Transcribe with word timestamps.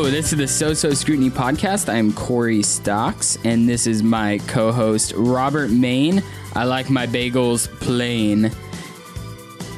This 0.00 0.32
is 0.32 0.38
the 0.38 0.48
So 0.48 0.72
So 0.74 0.90
Scrutiny 0.94 1.30
podcast. 1.30 1.92
I'm 1.92 2.12
Corey 2.14 2.62
Stocks, 2.62 3.36
and 3.44 3.68
this 3.68 3.86
is 3.86 4.02
my 4.02 4.38
co 4.46 4.72
host, 4.72 5.12
Robert 5.16 5.70
Main. 5.70 6.22
I 6.54 6.64
like 6.64 6.88
my 6.90 7.06
bagels 7.06 7.68
plain. 7.80 8.50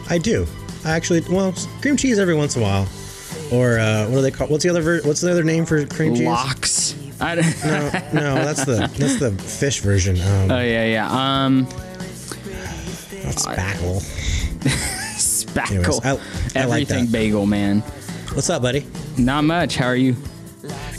I 0.08 0.18
do. 0.18 0.46
I 0.84 0.92
actually, 0.92 1.20
well, 1.28 1.52
cream 1.82 1.96
cheese 1.96 2.18
every 2.18 2.34
once 2.34 2.56
in 2.56 2.62
a 2.62 2.64
while, 2.64 2.88
or 3.52 3.78
uh, 3.78 4.06
what 4.06 4.16
do 4.16 4.22
they 4.22 4.30
call? 4.30 4.46
What's 4.48 4.62
the 4.64 4.70
other? 4.70 4.82
Ver- 4.82 5.02
what's 5.02 5.20
the 5.20 5.30
other 5.30 5.42
name 5.44 5.66
for 5.66 5.84
cream 5.86 6.14
cheese? 6.14 6.26
Lox. 6.26 6.94
I 7.20 7.34
don't- 7.36 7.64
No, 7.64 7.90
no, 8.12 8.34
that's 8.44 8.64
the 8.64 8.90
that's 8.96 9.18
the 9.18 9.30
fish 9.32 9.80
version. 9.80 10.20
Um, 10.20 10.50
oh, 10.52 10.60
yeah, 10.60 10.84
yeah. 10.86 11.10
Um, 11.44 11.64
that's 13.22 13.46
spackle. 13.46 14.00
spackle. 15.18 15.70
Anyways, 15.70 16.00
I- 16.04 16.10
I 16.10 16.64
like 16.64 16.82
Everything 16.82 17.04
that. 17.06 17.12
bagel, 17.12 17.46
man. 17.46 17.80
What's 18.32 18.48
up, 18.50 18.62
buddy? 18.62 18.86
Not 19.18 19.44
much. 19.44 19.76
How 19.76 19.86
are 19.86 19.96
you? 19.96 20.16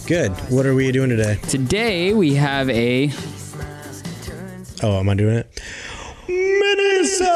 Good. 0.07 0.31
What 0.51 0.65
are 0.65 0.75
we 0.75 0.91
doing 0.91 1.09
today? 1.09 1.39
Today 1.49 2.13
we 2.13 2.35
have 2.35 2.69
a 2.69 3.11
Oh, 4.83 4.99
am 4.99 5.09
I 5.09 5.15
doing 5.15 5.37
it? 5.37 5.61
Minnesota. 6.27 7.31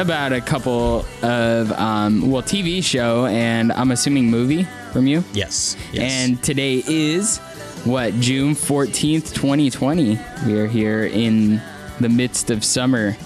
about 0.00 0.32
a 0.32 0.40
couple 0.40 1.04
of 1.22 1.72
um, 1.72 2.30
well 2.30 2.42
TV 2.42 2.82
show 2.82 3.26
and 3.26 3.72
I'm 3.72 3.90
assuming 3.90 4.30
movie 4.30 4.64
from 4.92 5.06
you. 5.06 5.22
Yes. 5.32 5.76
Yes. 5.92 6.12
And 6.12 6.42
today 6.42 6.82
is 6.86 7.38
what 7.84 8.14
June 8.14 8.54
14th, 8.54 9.34
2020. 9.34 10.18
We 10.46 10.58
are 10.58 10.66
here 10.66 11.04
in 11.04 11.60
the 12.00 12.08
midst 12.08 12.50
of 12.50 12.64
summer 12.64 13.16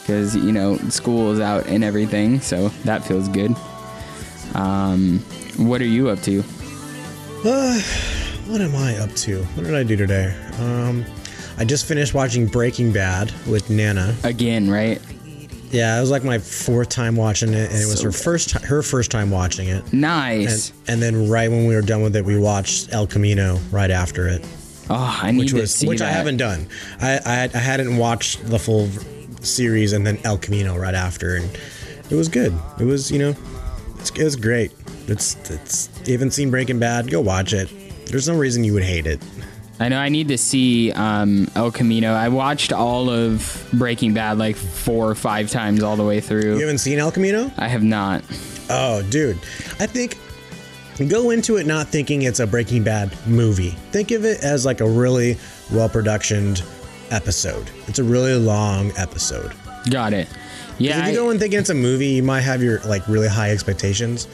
because 0.00 0.34
you 0.34 0.52
know 0.52 0.76
school 0.88 1.30
is 1.32 1.40
out 1.40 1.66
and 1.66 1.84
everything, 1.84 2.40
so 2.40 2.68
that 2.84 3.04
feels 3.04 3.28
good. 3.28 3.54
Um, 4.54 5.18
what 5.56 5.80
are 5.80 5.86
you 5.86 6.08
up 6.08 6.20
to? 6.22 6.42
what 7.42 8.60
am 8.60 8.74
I 8.74 8.96
up 8.98 9.12
to? 9.16 9.42
What 9.44 9.64
did 9.64 9.74
I 9.74 9.82
do 9.82 9.96
today? 9.96 10.34
Um, 10.58 11.04
I 11.58 11.64
just 11.64 11.86
finished 11.86 12.14
watching 12.14 12.46
Breaking 12.46 12.92
Bad 12.92 13.32
with 13.46 13.70
Nana. 13.70 14.14
Again, 14.24 14.70
right? 14.70 15.00
Yeah, 15.70 15.98
it 15.98 16.00
was 16.00 16.10
like 16.10 16.24
my 16.24 16.38
fourth 16.38 16.88
time 16.88 17.14
watching 17.14 17.50
it, 17.52 17.70
and 17.70 17.82
it 17.82 17.86
was 17.86 17.98
So 17.98 18.04
her 18.04 18.12
first 18.12 18.50
ti- 18.50 18.66
her 18.66 18.82
first 18.82 19.10
time 19.10 19.30
watching 19.30 19.68
it. 19.68 19.92
Nice. 19.92 20.70
And, 20.70 20.88
and 20.88 21.02
then 21.02 21.28
right 21.28 21.50
when 21.50 21.66
we 21.66 21.74
were 21.74 21.82
done 21.82 22.00
with 22.02 22.16
it, 22.16 22.24
we 22.24 22.38
watched 22.38 22.92
El 22.92 23.06
Camino 23.06 23.58
right 23.70 23.90
after 23.90 24.28
it, 24.28 24.46
oh, 24.88 25.18
I 25.22 25.30
need 25.30 25.40
which 25.40 25.50
to 25.50 25.56
was 25.60 25.74
see 25.74 25.86
which 25.86 26.00
I 26.00 26.08
haven't 26.10 26.38
done. 26.38 26.68
I, 27.00 27.20
I 27.26 27.50
I 27.52 27.58
hadn't 27.58 27.96
watched 27.98 28.46
the 28.46 28.58
full 28.58 28.88
series 29.42 29.92
and 29.92 30.06
then 30.06 30.18
El 30.24 30.38
Camino 30.38 30.76
right 30.78 30.94
after, 30.94 31.36
and 31.36 31.50
it 32.08 32.14
was 32.14 32.28
good. 32.28 32.54
It 32.80 32.84
was 32.84 33.10
you 33.10 33.18
know, 33.18 33.34
it's, 33.98 34.10
it 34.10 34.24
was 34.24 34.36
great. 34.36 34.72
It's 35.06 35.36
it's 35.50 35.88
you 36.06 36.12
haven't 36.12 36.32
seen 36.32 36.50
Breaking 36.50 36.78
Bad, 36.78 37.10
go 37.10 37.20
watch 37.20 37.52
it. 37.52 37.70
There's 38.06 38.28
no 38.28 38.36
reason 38.36 38.64
you 38.64 38.72
would 38.74 38.82
hate 38.84 39.06
it. 39.06 39.20
I 39.80 39.88
know 39.88 39.98
I 39.98 40.08
need 40.08 40.28
to 40.28 40.38
see 40.38 40.90
um, 40.92 41.48
El 41.54 41.70
Camino. 41.70 42.12
I 42.12 42.28
watched 42.28 42.72
all 42.72 43.08
of 43.10 43.68
Breaking 43.72 44.12
Bad 44.12 44.38
like 44.38 44.56
four 44.56 45.08
or 45.08 45.14
five 45.14 45.50
times 45.50 45.82
all 45.82 45.96
the 45.96 46.04
way 46.04 46.20
through. 46.20 46.54
You 46.54 46.60
haven't 46.60 46.78
seen 46.78 46.98
El 46.98 47.12
Camino? 47.12 47.50
I 47.56 47.68
have 47.68 47.84
not. 47.84 48.24
Oh, 48.70 49.02
dude. 49.08 49.36
I 49.78 49.86
think 49.86 50.18
go 51.08 51.30
into 51.30 51.58
it 51.58 51.66
not 51.66 51.86
thinking 51.86 52.22
it's 52.22 52.40
a 52.40 52.46
Breaking 52.46 52.82
Bad 52.82 53.14
movie. 53.26 53.70
Think 53.92 54.10
of 54.10 54.24
it 54.24 54.42
as 54.42 54.66
like 54.66 54.80
a 54.80 54.88
really 54.88 55.36
well 55.72 55.88
productioned 55.88 56.62
episode. 57.10 57.70
It's 57.86 58.00
a 58.00 58.04
really 58.04 58.34
long 58.34 58.90
episode. 58.96 59.52
Got 59.90 60.12
it. 60.12 60.28
Yeah, 60.78 61.00
if 61.00 61.06
you 61.06 61.12
I- 61.12 61.14
go 61.14 61.30
in 61.30 61.38
thinking 61.38 61.58
it's 61.58 61.70
a 61.70 61.74
movie, 61.74 62.08
you 62.08 62.22
might 62.22 62.40
have 62.42 62.62
your 62.62 62.80
like 62.80 63.06
really 63.08 63.28
high 63.28 63.50
expectations. 63.50 64.28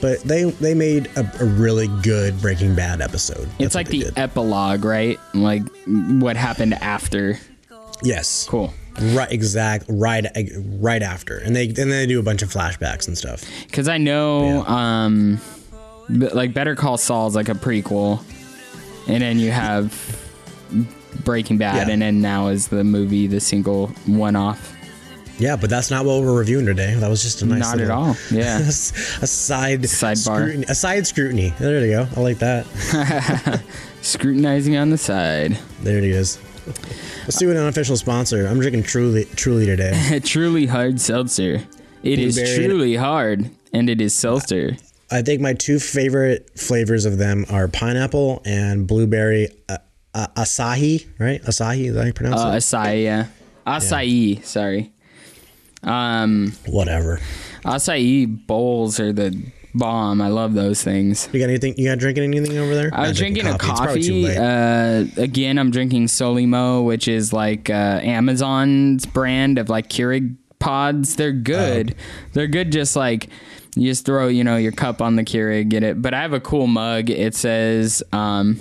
But 0.00 0.20
they 0.22 0.44
they 0.44 0.74
made 0.74 1.06
a, 1.16 1.20
a 1.40 1.44
really 1.44 1.88
good 2.02 2.38
Breaking 2.42 2.74
Bad 2.74 3.00
episode. 3.00 3.48
it's 3.58 3.74
like 3.74 3.88
the 3.88 4.00
did. 4.04 4.18
epilogue, 4.18 4.84
right? 4.84 5.18
Like 5.32 5.62
what 5.86 6.36
happened 6.36 6.74
after. 6.74 7.38
yes, 8.02 8.46
Cool. 8.46 8.74
right, 9.00 9.32
exact, 9.32 9.86
right, 9.88 10.26
right 10.78 11.02
after, 11.02 11.38
and 11.38 11.56
they 11.56 11.64
and 11.68 11.76
then 11.76 11.88
they 11.88 12.06
do 12.06 12.20
a 12.20 12.22
bunch 12.22 12.42
of 12.42 12.52
flashbacks 12.52 13.08
and 13.08 13.16
stuff. 13.16 13.42
Because 13.66 13.88
I 13.88 13.96
know, 13.96 14.64
Yeah. 14.68 15.06
um, 15.06 15.40
like 16.10 16.52
Better 16.52 16.74
Call 16.76 16.98
Saul 16.98 17.28
is 17.28 17.34
like 17.34 17.48
a 17.48 17.54
prequel, 17.54 18.22
and 19.08 19.22
then 19.22 19.38
you 19.38 19.50
have 19.50 19.94
Breaking 21.24 21.56
Bad, 21.56 21.86
Yeah. 21.88 21.92
and 21.94 22.02
then 22.02 22.20
now 22.20 22.48
is 22.48 22.68
the 22.68 22.84
movie, 22.84 23.26
the 23.26 23.40
single 23.40 23.88
one-off. 24.04 24.75
Yeah, 25.38 25.56
but 25.56 25.68
that's 25.68 25.90
not 25.90 26.04
what 26.06 26.22
we're 26.22 26.38
reviewing 26.38 26.64
today. 26.66 26.94
That 26.94 27.10
was 27.10 27.22
just 27.22 27.42
a 27.42 27.46
nice 27.46 27.60
Not 27.60 27.74
at 27.74 27.88
little- 27.88 27.96
all. 28.04 28.16
Yeah. 28.30 28.58
a 28.60 28.62
side 28.72 29.82
Sidebar. 29.82 30.16
scrutiny, 30.16 30.64
a 30.68 30.74
side 30.74 31.06
scrutiny. 31.06 31.50
There 31.58 31.84
you 31.84 31.92
go. 31.92 32.08
I 32.16 32.20
like 32.20 32.38
that. 32.38 33.62
Scrutinizing 34.02 34.76
on 34.76 34.90
the 34.90 34.98
side. 34.98 35.58
There 35.82 35.98
it 35.98 36.04
is. 36.04 36.38
Let's 37.24 37.38
do 37.38 37.50
an 37.50 37.56
unofficial 37.56 37.96
sponsor. 37.96 38.46
I'm 38.46 38.58
drinking 38.60 38.84
Truly, 38.84 39.24
Truly 39.36 39.66
today. 39.66 40.20
Truly 40.24 40.66
hard 40.66 41.00
seltzer. 41.00 41.62
It 42.02 42.18
is 42.18 42.36
Blueberry 42.36 42.66
truly 42.66 42.94
hard, 42.96 43.50
and 43.72 43.90
it 43.90 44.00
is 44.00 44.14
seltzer. 44.14 44.76
I 45.10 45.22
think 45.22 45.40
my 45.40 45.54
two 45.54 45.78
favorite 45.80 46.50
flavors 46.58 47.04
of 47.04 47.18
them 47.18 47.46
are 47.50 47.66
pineapple 47.68 48.42
and 48.44 48.86
blueberry 48.86 49.48
uh, 49.68 49.78
uh, 50.14 50.26
Asahi. 50.36 51.06
Right, 51.18 51.42
Asahi. 51.42 51.86
Is 51.88 51.94
that 51.94 52.00
how 52.00 52.06
you 52.06 52.12
pronounce 52.12 52.40
Uh, 52.40 52.48
it? 52.48 52.56
acai, 52.58 53.02
yeah. 53.02 53.26
Acai, 53.66 54.44
sorry. 54.44 54.92
Um, 55.86 56.52
Whatever. 56.66 57.20
acai 57.64 58.46
bowls 58.46 59.00
are 59.00 59.12
the 59.12 59.40
bomb. 59.74 60.20
I 60.20 60.28
love 60.28 60.54
those 60.54 60.82
things. 60.82 61.28
You 61.32 61.38
got 61.40 61.48
anything? 61.48 61.74
You 61.76 61.88
got 61.88 61.98
drinking 61.98 62.24
anything 62.24 62.58
over 62.58 62.74
there? 62.74 62.90
I 62.92 63.02
was 63.02 63.10
Not 63.10 63.16
drinking, 63.16 63.46
a 63.46 63.58
coffee. 63.58 64.36
Uh, 64.36 65.04
again, 65.16 65.58
I'm 65.58 65.70
drinking 65.70 66.06
Solimo, 66.06 66.84
which 66.84 67.08
is 67.08 67.32
like 67.32 67.70
uh, 67.70 68.00
Amazon's 68.02 69.06
brand 69.06 69.58
of 69.58 69.68
like 69.68 69.88
Keurig 69.88 70.36
pods. 70.58 71.16
They're 71.16 71.32
good. 71.32 71.94
Oh. 71.96 72.02
They're 72.32 72.46
good. 72.46 72.72
Just 72.72 72.96
like 72.96 73.28
you 73.76 73.90
just 73.90 74.06
throw, 74.06 74.28
you 74.28 74.42
know, 74.44 74.56
your 74.56 74.72
cup 74.72 75.02
on 75.02 75.16
the 75.16 75.22
Keurig, 75.24 75.68
get 75.68 75.82
it. 75.82 76.00
But 76.00 76.14
I 76.14 76.22
have 76.22 76.32
a 76.32 76.40
cool 76.40 76.66
mug. 76.66 77.10
It 77.10 77.34
says 77.34 78.02
um, 78.12 78.58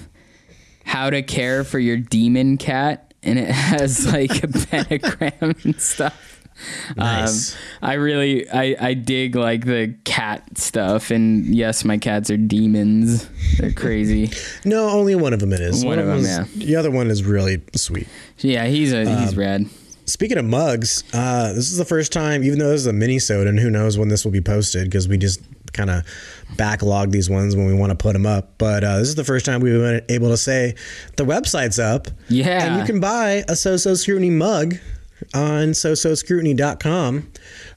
"How 0.83 1.09
to 1.09 1.21
care 1.23 1.63
for 1.63 1.79
your 1.79 1.97
demon 1.97 2.57
cat," 2.57 3.13
and 3.23 3.39
it 3.39 3.49
has 3.49 4.05
like 4.11 4.43
a 4.43 4.47
pentagram 4.49 5.55
and 5.63 5.81
stuff. 5.81 6.34
Nice. 6.95 7.53
Um, 7.53 7.59
I 7.81 7.93
really, 7.93 8.49
I, 8.49 8.75
I 8.79 8.93
dig 8.93 9.35
like 9.35 9.65
the 9.65 9.93
cat 10.05 10.57
stuff, 10.57 11.11
and 11.11 11.45
yes, 11.53 11.83
my 11.83 11.97
cats 11.97 12.29
are 12.29 12.37
demons. 12.37 13.27
They're 13.57 13.73
crazy. 13.73 14.31
no, 14.65 14.89
only 14.89 15.15
one 15.15 15.33
of 15.33 15.39
them 15.39 15.51
it 15.53 15.59
is. 15.59 15.83
One 15.83 15.99
of 15.99 16.05
them, 16.07 16.19
is- 16.19 16.53
The 16.53 16.75
other 16.75 16.91
one 16.91 17.09
is 17.11 17.23
really 17.23 17.61
sweet. 17.75 18.07
Yeah, 18.39 18.65
he's 18.67 18.93
a 18.93 19.01
Um, 19.01 19.17
he's 19.23 19.35
rad. 19.35 19.65
Speaking 20.05 20.37
of 20.37 20.45
mugs, 20.45 21.03
uh, 21.13 21.51
this 21.53 21.71
is 21.71 21.77
the 21.77 21.85
first 21.85 22.13
time, 22.13 22.43
even 22.43 22.59
though 22.59 22.69
this 22.69 22.81
is 22.81 22.87
a 22.87 22.91
minisode, 22.91 23.47
and 23.47 23.59
who 23.59 23.69
knows 23.71 23.97
when 23.97 24.07
this 24.07 24.23
will 24.23 24.31
be 24.31 24.41
posted 24.41 24.85
because 24.85 25.07
we 25.07 25.17
just 25.17 25.41
kind 25.73 25.89
of 25.89 26.03
backlog 26.57 27.11
these 27.11 27.29
ones 27.29 27.55
when 27.55 27.65
we 27.65 27.73
want 27.73 27.89
to 27.89 27.95
put 27.97 28.13
them 28.13 28.25
up. 28.25 28.53
But 28.57 28.83
uh, 28.83 28.99
this 28.99 29.09
is 29.09 29.15
the 29.15 29.23
first 29.23 29.45
time 29.45 29.61
we've 29.61 29.73
been 29.73 30.01
able 30.09 30.29
to 30.29 30.37
say 30.37 30.75
the 31.17 31.25
website's 31.25 31.79
up. 31.79 32.07
Yeah. 32.29 32.63
And 32.65 32.79
you 32.79 32.85
can 32.85 32.99
buy 32.99 33.43
a 33.49 33.55
So 33.55 33.75
So 33.77 33.95
Scrutiny 33.95 34.29
mug 34.29 34.75
on 35.33 35.69
sososcrutiny.com. 35.69 37.31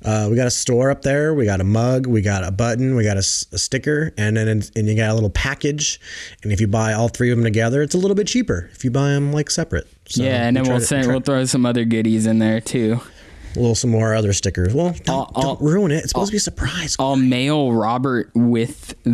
Uh, 0.04 0.26
we 0.30 0.36
got 0.36 0.46
a 0.46 0.50
store 0.50 0.90
up 0.90 1.02
there. 1.02 1.34
We 1.34 1.44
got 1.44 1.60
a 1.60 1.64
mug. 1.64 2.06
We 2.06 2.20
got 2.22 2.44
a 2.44 2.50
button. 2.50 2.94
We 2.96 3.04
got 3.04 3.16
a 3.16 3.22
sticker, 3.22 4.12
and 4.16 4.36
then 4.36 4.48
and 4.48 4.88
you 4.88 4.96
got 4.96 5.10
a 5.10 5.14
little 5.14 5.30
package. 5.30 6.00
And 6.42 6.52
if 6.52 6.60
you 6.60 6.66
buy 6.66 6.92
all 6.92 7.08
three 7.08 7.30
of 7.30 7.36
them 7.38 7.44
together, 7.44 7.82
it's 7.82 7.94
a 7.94 7.98
little 7.98 8.14
bit 8.14 8.26
cheaper. 8.26 8.68
If 8.72 8.84
you 8.84 8.90
buy 8.90 9.08
them 9.10 9.32
like 9.32 9.50
separate, 9.50 9.86
so 10.06 10.22
yeah, 10.22 10.46
and 10.46 10.56
then 10.56 10.64
we'll 10.64 10.80
send 10.80 11.06
we'll 11.08 11.20
throw 11.20 11.44
some 11.44 11.64
other 11.66 11.84
goodies 11.84 12.26
in 12.26 12.38
there 12.38 12.60
too. 12.60 13.00
a 13.56 13.58
little 13.58 13.74
some 13.74 13.90
more 13.90 14.14
other 14.14 14.32
stickers. 14.32 14.74
Well, 14.74 14.94
don't, 15.04 15.08
I'll- 15.08 15.32
I'll- 15.34 15.42
don't 15.56 15.60
ruin 15.62 15.90
it. 15.90 15.98
It's 16.04 16.10
supposed 16.10 16.28
to 16.28 16.32
be 16.32 16.36
a 16.38 16.40
surprise. 16.40 16.96
I'll 16.98 17.16
mail 17.16 17.72
Robert 17.72 18.30
with 18.34 18.94
the 19.04 19.10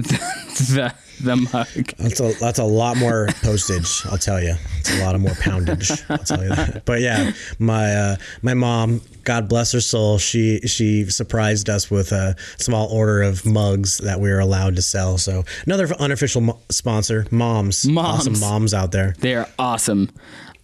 the, 0.74 0.94
the 1.24 1.36
mug. 1.52 1.92
That's 1.98 2.20
a 2.20 2.32
that's 2.38 2.58
a 2.58 2.64
lot 2.64 2.96
more 2.96 3.28
postage. 3.42 4.02
I'll 4.10 4.18
tell 4.18 4.42
you, 4.42 4.54
it's 4.78 4.94
a 4.98 5.04
lot 5.04 5.14
of 5.14 5.20
more 5.20 5.34
poundage. 5.34 5.90
I'll 6.08 6.18
tell 6.18 6.42
you 6.42 6.50
that. 6.50 6.84
But 6.84 7.00
yeah, 7.00 7.32
my 7.58 7.92
uh, 7.94 8.16
my 8.42 8.54
mom, 8.54 9.00
God 9.24 9.48
bless 9.48 9.72
her 9.72 9.80
soul, 9.80 10.18
she 10.18 10.60
she 10.60 11.04
surprised 11.06 11.68
us 11.68 11.90
with 11.90 12.12
a 12.12 12.36
small 12.58 12.88
order 12.88 13.22
of 13.22 13.44
mugs 13.46 13.98
that 13.98 14.20
we 14.20 14.30
were 14.30 14.40
allowed 14.40 14.76
to 14.76 14.82
sell. 14.82 15.18
So 15.18 15.44
another 15.66 15.92
unofficial 15.98 16.40
mo- 16.42 16.60
sponsor, 16.70 17.26
moms, 17.30 17.86
Moms. 17.86 18.20
awesome 18.28 18.40
moms 18.40 18.74
out 18.74 18.92
there. 18.92 19.14
They 19.18 19.34
are 19.34 19.48
awesome. 19.58 20.10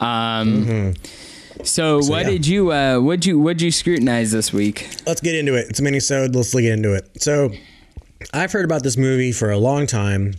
Um, 0.00 0.94
so, 1.62 1.96
what 1.96 2.04
Mm-hmm. 2.04 2.12
yeah. 2.14 2.22
did 2.30 2.46
you 2.46 2.72
uh, 2.72 2.98
what 3.00 3.26
you 3.26 3.38
what 3.38 3.60
you 3.60 3.70
scrutinize 3.70 4.32
this 4.32 4.52
week? 4.52 4.88
Let's 5.06 5.20
get 5.20 5.34
into 5.34 5.54
it. 5.56 5.66
It's 5.68 5.78
a 5.78 5.82
mini 5.82 5.98
Let's 6.00 6.54
get 6.54 6.64
into 6.64 6.94
it. 6.94 7.22
So, 7.22 7.50
I've 8.32 8.50
heard 8.52 8.64
about 8.64 8.82
this 8.82 8.96
movie 8.96 9.32
for 9.32 9.50
a 9.50 9.58
long 9.58 9.86
time. 9.86 10.34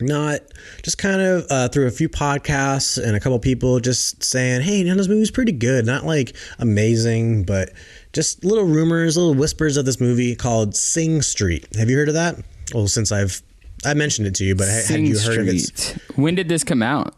Not 0.00 0.40
just 0.82 0.98
kind 0.98 1.20
of 1.20 1.46
uh, 1.50 1.68
through 1.68 1.86
a 1.86 1.90
few 1.90 2.08
podcasts 2.08 3.02
and 3.02 3.16
a 3.16 3.20
couple 3.20 3.38
people 3.38 3.80
just 3.80 4.22
saying, 4.22 4.62
"Hey, 4.62 4.82
now 4.84 4.94
this 4.94 5.08
movie's 5.08 5.30
pretty 5.30 5.52
good." 5.52 5.86
Not 5.86 6.04
like 6.04 6.36
amazing, 6.58 7.44
but 7.44 7.72
just 8.12 8.44
little 8.44 8.64
rumors, 8.64 9.16
little 9.16 9.34
whispers 9.34 9.76
of 9.76 9.84
this 9.86 10.00
movie 10.00 10.34
called 10.36 10.76
Sing 10.76 11.22
Street. 11.22 11.66
Have 11.76 11.90
you 11.90 11.96
heard 11.96 12.08
of 12.08 12.14
that? 12.14 12.36
Well, 12.74 12.86
since 12.88 13.10
I've 13.12 13.42
I 13.84 13.94
mentioned 13.94 14.26
it 14.26 14.34
to 14.36 14.44
you, 14.44 14.54
but 14.54 14.68
ha- 14.68 14.82
have 14.88 15.00
you 15.00 15.18
heard 15.18 15.38
of 15.40 15.48
it? 15.48 15.96
When 16.16 16.34
did 16.34 16.48
this 16.48 16.64
come 16.64 16.82
out? 16.82 17.14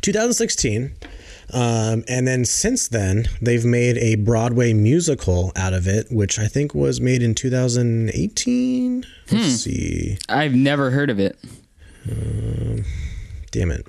2016. 0.00 0.94
Um, 1.52 2.04
and 2.08 2.28
then 2.28 2.44
since 2.44 2.88
then, 2.88 3.24
they've 3.40 3.64
made 3.64 3.96
a 3.98 4.16
Broadway 4.16 4.74
musical 4.74 5.50
out 5.56 5.72
of 5.72 5.86
it, 5.86 6.08
which 6.10 6.38
I 6.38 6.46
think 6.46 6.74
was 6.74 7.00
made 7.00 7.22
in 7.22 7.34
2018. 7.34 9.06
Let's 9.30 9.46
see. 9.46 10.18
I've 10.28 10.54
never 10.54 10.90
heard 10.90 11.08
of 11.10 11.18
it. 11.18 11.38
Damn 13.50 13.70
it. 13.70 13.86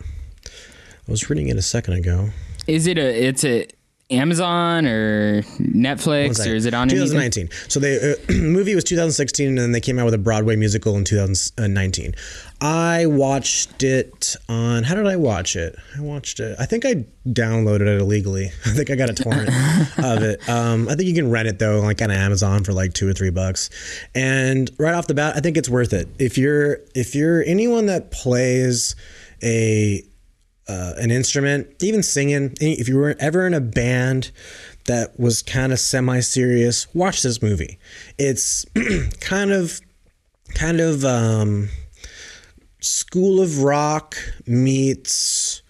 I 0.47 1.11
was 1.11 1.29
reading 1.29 1.47
it 1.47 1.57
a 1.57 1.61
second 1.61 1.95
ago. 1.95 2.29
Is 2.67 2.87
it 2.87 2.97
a 2.97 3.27
it's 3.27 3.43
a 3.43 3.67
Amazon 4.11 4.87
or 4.87 5.43
Netflix 5.59 6.45
or 6.47 6.55
is 6.55 6.65
it 6.65 6.73
on 6.73 6.89
anything? 6.89 7.07
2019. 7.07 7.49
So 7.67 7.79
the 7.79 8.17
uh, 8.27 8.33
movie 8.33 8.73
was 8.73 8.83
2016, 8.83 9.47
and 9.47 9.57
then 9.57 9.71
they 9.71 9.81
came 9.81 9.99
out 9.99 10.05
with 10.05 10.13
a 10.13 10.19
Broadway 10.19 10.55
musical 10.55 10.97
in 10.97 11.03
2019. 11.03 12.15
I 12.61 13.05
watched 13.05 13.83
it 13.83 14.35
on. 14.49 14.83
How 14.83 14.95
did 14.95 15.07
I 15.07 15.15
watch 15.15 15.55
it? 15.55 15.77
I 15.97 16.01
watched 16.01 16.39
it. 16.39 16.57
I 16.59 16.65
think 16.65 16.85
I 16.85 17.05
downloaded 17.27 17.87
it 17.87 18.01
illegally. 18.01 18.47
I 18.65 18.69
think 18.71 18.89
I 18.89 18.95
got 18.95 19.09
a 19.09 19.13
torrent 19.13 19.49
of 19.97 20.23
it. 20.23 20.47
Um, 20.49 20.89
I 20.89 20.95
think 20.95 21.07
you 21.07 21.15
can 21.15 21.29
rent 21.29 21.47
it 21.47 21.59
though, 21.59 21.79
like 21.79 22.01
on 22.01 22.11
Amazon 22.11 22.63
for 22.63 22.73
like 22.73 22.93
two 22.93 23.07
or 23.07 23.13
three 23.13 23.29
bucks. 23.29 23.69
And 24.13 24.69
right 24.77 24.93
off 24.93 25.07
the 25.07 25.13
bat, 25.13 25.35
I 25.35 25.39
think 25.39 25.57
it's 25.57 25.69
worth 25.69 25.93
it. 25.93 26.09
If 26.19 26.37
you're 26.37 26.79
if 26.95 27.15
you're 27.15 27.43
anyone 27.43 27.85
that 27.85 28.11
plays 28.11 28.95
a 29.41 30.03
uh, 30.69 30.93
an 30.97 31.09
instrument, 31.09 31.67
even 31.81 32.03
singing. 32.03 32.55
If 32.61 32.87
you 32.87 32.95
were 32.97 33.15
ever 33.19 33.47
in 33.47 33.55
a 33.55 33.59
band 33.59 34.29
that 34.85 35.19
was 35.19 35.41
kind 35.41 35.73
of 35.73 35.79
semi-serious, 35.79 36.93
watch 36.93 37.23
this 37.23 37.41
movie. 37.41 37.79
It's 38.19 38.65
kind 39.19 39.51
of, 39.51 39.81
kind 40.53 40.79
of 40.79 41.03
um, 41.03 41.69
School 42.79 43.41
of 43.41 43.61
Rock 43.63 44.15
meets. 44.45 45.61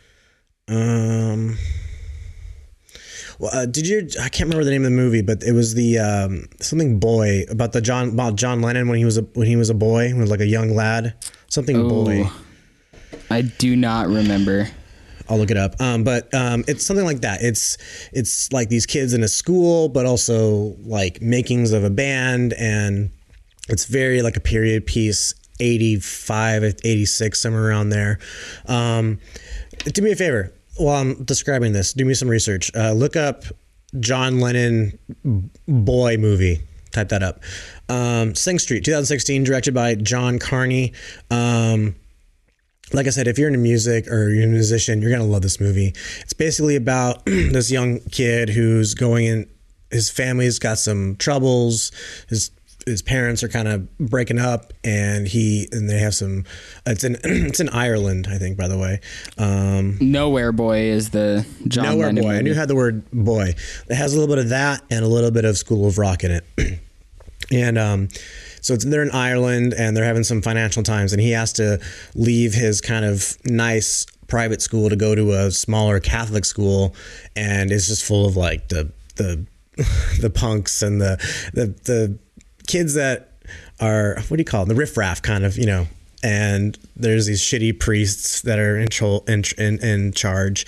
Um, 0.67 1.57
well, 3.39 3.51
uh, 3.53 3.65
did 3.65 3.88
you? 3.88 4.07
I 4.21 4.29
can't 4.29 4.50
remember 4.50 4.63
the 4.63 4.71
name 4.71 4.83
of 4.83 4.91
the 4.91 4.97
movie, 4.97 5.21
but 5.21 5.41
it 5.44 5.53
was 5.53 5.73
the 5.73 5.97
um, 5.97 6.47
something 6.59 7.00
boy 7.00 7.45
about 7.50 7.71
the 7.71 7.81
John 7.81 8.09
about 8.09 8.35
John 8.35 8.61
Lennon 8.61 8.88
when 8.88 8.97
he 8.97 9.06
was 9.06 9.17
a 9.17 9.21
when 9.21 9.47
he 9.47 9.56
was 9.56 9.69
a 9.69 9.73
boy, 9.73 10.07
when 10.07 10.15
he 10.15 10.21
was 10.21 10.31
like 10.31 10.41
a 10.41 10.47
young 10.47 10.75
lad. 10.75 11.15
Something 11.47 11.88
boy. 11.88 12.29
I 13.31 13.41
do 13.41 13.75
not 13.75 14.07
remember. 14.07 14.67
I'll 15.29 15.38
look 15.38 15.51
it 15.51 15.57
up. 15.57 15.79
Um, 15.79 16.03
but 16.03 16.33
um, 16.33 16.63
it's 16.67 16.83
something 16.83 17.06
like 17.06 17.21
that. 17.21 17.41
It's 17.41 17.77
it's 18.11 18.51
like 18.51 18.69
these 18.69 18.85
kids 18.85 19.13
in 19.13 19.23
a 19.23 19.27
school, 19.27 19.88
but 19.88 20.06
also 20.06 20.75
like 20.79 21.21
makings 21.21 21.71
of 21.71 21.83
a 21.83 21.89
band, 21.89 22.53
and 22.53 23.11
it's 23.69 23.85
very 23.85 24.21
like 24.21 24.38
a 24.38 24.41
period 24.41 24.85
piece, 24.85 25.33
85, 25.59 26.63
86, 26.83 27.39
somewhere 27.41 27.69
around 27.69 27.89
there. 27.89 28.19
Um, 28.67 29.19
do 29.85 30.01
me 30.01 30.11
a 30.11 30.15
favor 30.15 30.53
while 30.77 31.01
I'm 31.01 31.23
describing 31.23 31.73
this. 31.73 31.94
Do 31.94 32.06
me 32.06 32.13
some 32.13 32.29
research. 32.29 32.71
Uh, 32.75 32.94
look 32.94 33.15
up 33.15 33.44
John 34.00 34.39
Lennon 34.39 34.97
boy 35.67 36.17
movie. 36.17 36.61
Type 36.91 37.09
that 37.09 37.21
up. 37.21 37.41
Um, 37.88 38.33
Sing 38.33 38.57
Street, 38.57 38.83
2016, 38.83 39.44
directed 39.44 39.73
by 39.73 39.95
John 39.95 40.39
Carney. 40.39 40.94
Um, 41.29 41.95
like 42.94 43.06
I 43.06 43.11
said, 43.11 43.27
if 43.27 43.38
you're 43.38 43.47
into 43.47 43.59
music 43.59 44.07
or 44.07 44.29
you're 44.29 44.45
a 44.45 44.47
musician, 44.47 45.01
you're 45.01 45.11
gonna 45.11 45.23
love 45.23 45.44
this 45.44 45.59
movie. 45.59 45.94
It's 46.21 46.33
basically 46.33 46.75
about 46.75 47.25
this 47.25 47.69
young 47.69 48.00
kid 48.11 48.50
who's 48.50 48.95
going 48.95 49.25
in. 49.25 49.50
His 49.91 50.09
family's 50.09 50.59
got 50.59 50.77
some 50.79 51.15
troubles. 51.17 51.91
His 52.29 52.51
his 52.89 53.01
parents 53.01 53.44
are 53.44 53.50
kind 53.50 53.68
of 53.68 53.97
breaking 53.97 54.39
up, 54.39 54.74
and 54.83 55.27
he 55.27 55.68
and 55.71 55.89
they 55.89 56.00
have 56.00 56.13
some. 56.13 56.45
It's 56.86 57.03
in 57.03 57.18
it's 57.24 57.59
in 57.59 57.69
Ireland, 57.69 58.27
I 58.30 58.38
think. 58.38 58.57
By 58.57 58.68
the 58.68 58.77
way, 58.77 59.00
um, 59.38 59.97
Nowhere 60.01 60.51
Boy 60.51 60.80
is 60.81 61.09
the 61.12 61.45
John 61.68 61.86
Nowhere 61.86 62.07
Lennon 62.07 62.24
Boy. 62.24 62.30
I 62.30 62.31
movie. 62.33 62.44
knew 62.44 62.51
it 62.51 62.57
had 62.57 62.68
the 62.68 62.75
word 62.75 63.09
boy. 63.12 63.53
It 63.89 63.95
has 63.95 64.13
a 64.13 64.19
little 64.19 64.33
bit 64.33 64.44
of 64.44 64.50
that 64.50 64.83
and 64.89 65.03
a 65.03 65.07
little 65.07 65.31
bit 65.31 65.45
of 65.45 65.57
School 65.57 65.88
of 65.88 65.97
Rock 65.97 66.24
in 66.24 66.31
it. 66.31 66.80
and 67.51 67.77
um, 67.77 68.09
so 68.62 68.74
it's 68.74 68.86
they're 68.86 69.03
in 69.03 69.12
Ireland 69.12 69.74
and 69.74 69.95
they're 69.95 70.06
having 70.06 70.24
some 70.24 70.42
financial 70.42 70.83
times, 70.83 71.13
and 71.13 71.21
he 71.21 71.31
has 71.31 71.53
to 71.53 71.80
leave 72.15 72.53
his 72.53 72.81
kind 72.81 73.06
of 73.06 73.38
nice 73.45 74.06
private 74.27 74.62
school 74.62 74.89
to 74.89 74.95
go 74.95 75.15
to 75.15 75.33
a 75.33 75.51
smaller 75.51 76.00
Catholic 76.00 76.45
school, 76.45 76.95
and 77.35 77.71
it's 77.71 77.88
just 77.88 78.06
full 78.06 78.25
of 78.25 78.35
like 78.35 78.68
the 78.69 78.92
the 79.15 79.45
the 80.21 80.30
punks 80.30 80.81
and 80.81 81.00
the 81.01 81.18
the 81.53 81.68
the 81.85 82.19
kids 82.69 82.94
that 82.94 83.30
are 83.80 84.16
what 84.27 84.38
do 84.38 84.42
you 84.42 84.45
call 84.45 84.66
them? 84.66 84.76
The 84.76 84.80
riffraff 84.80 85.21
kind 85.21 85.44
of 85.44 85.57
you 85.57 85.66
know. 85.66 85.88
And 86.21 86.78
there's 86.97 87.28
these 87.28 87.42
shitty 87.42 87.80
priests 87.80 88.42
that 88.42 88.59
are 88.59 88.78
in, 88.78 88.90
tro- 88.90 89.23
in, 89.26 89.42
in, 89.57 89.81
in 89.81 90.11
charge. 90.11 90.66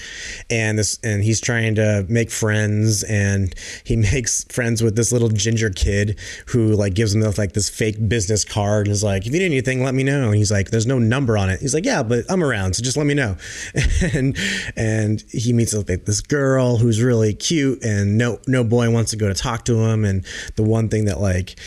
And 0.49 0.79
this 0.79 0.97
and 1.03 1.21
he's 1.25 1.41
trying 1.41 1.75
to 1.75 2.05
make 2.07 2.31
friends. 2.31 3.03
And 3.03 3.53
he 3.83 3.95
makes 4.13 4.45
friends 4.45 4.81
with 4.81 4.95
this 4.95 5.11
little 5.11 5.27
ginger 5.27 5.69
kid 5.69 6.17
who 6.47 6.73
like 6.73 6.93
gives 6.93 7.13
him 7.13 7.21
like 7.37 7.51
this 7.51 7.67
fake 7.67 8.07
business 8.07 8.45
card. 8.45 8.87
And 8.87 8.93
is 8.93 9.03
like 9.03 9.27
if 9.27 9.33
you 9.33 9.39
need 9.39 9.45
anything 9.45 9.83
let 9.83 9.93
me 9.93 10.03
know. 10.03 10.27
And 10.27 10.35
he's 10.35 10.53
like 10.53 10.71
there's 10.71 10.87
no 10.87 10.99
number 10.99 11.37
on 11.37 11.49
it. 11.49 11.59
He's 11.59 11.73
like 11.73 11.85
yeah 11.85 12.01
but 12.01 12.23
i'm 12.29 12.43
around 12.43 12.75
so 12.75 12.83
just 12.83 12.95
let 12.95 13.05
me 13.05 13.13
know. 13.13 13.35
And 14.13 14.37
and 14.75 15.23
he 15.29 15.53
meets 15.53 15.73
like 15.73 16.05
this 16.05 16.21
girl 16.21 16.77
who's 16.77 17.01
really 17.01 17.33
cute. 17.33 17.83
And 17.83 18.17
no 18.17 18.39
no 18.47 18.63
boy 18.63 18.89
wants 18.89 19.11
to 19.11 19.17
go 19.17 19.27
to 19.27 19.33
talk 19.33 19.65
to 19.65 19.83
him. 19.83 20.05
And 20.05 20.25
the 20.55 20.63
one 20.63 20.87
thing 20.87 21.05
that 21.05 21.19
like 21.19 21.59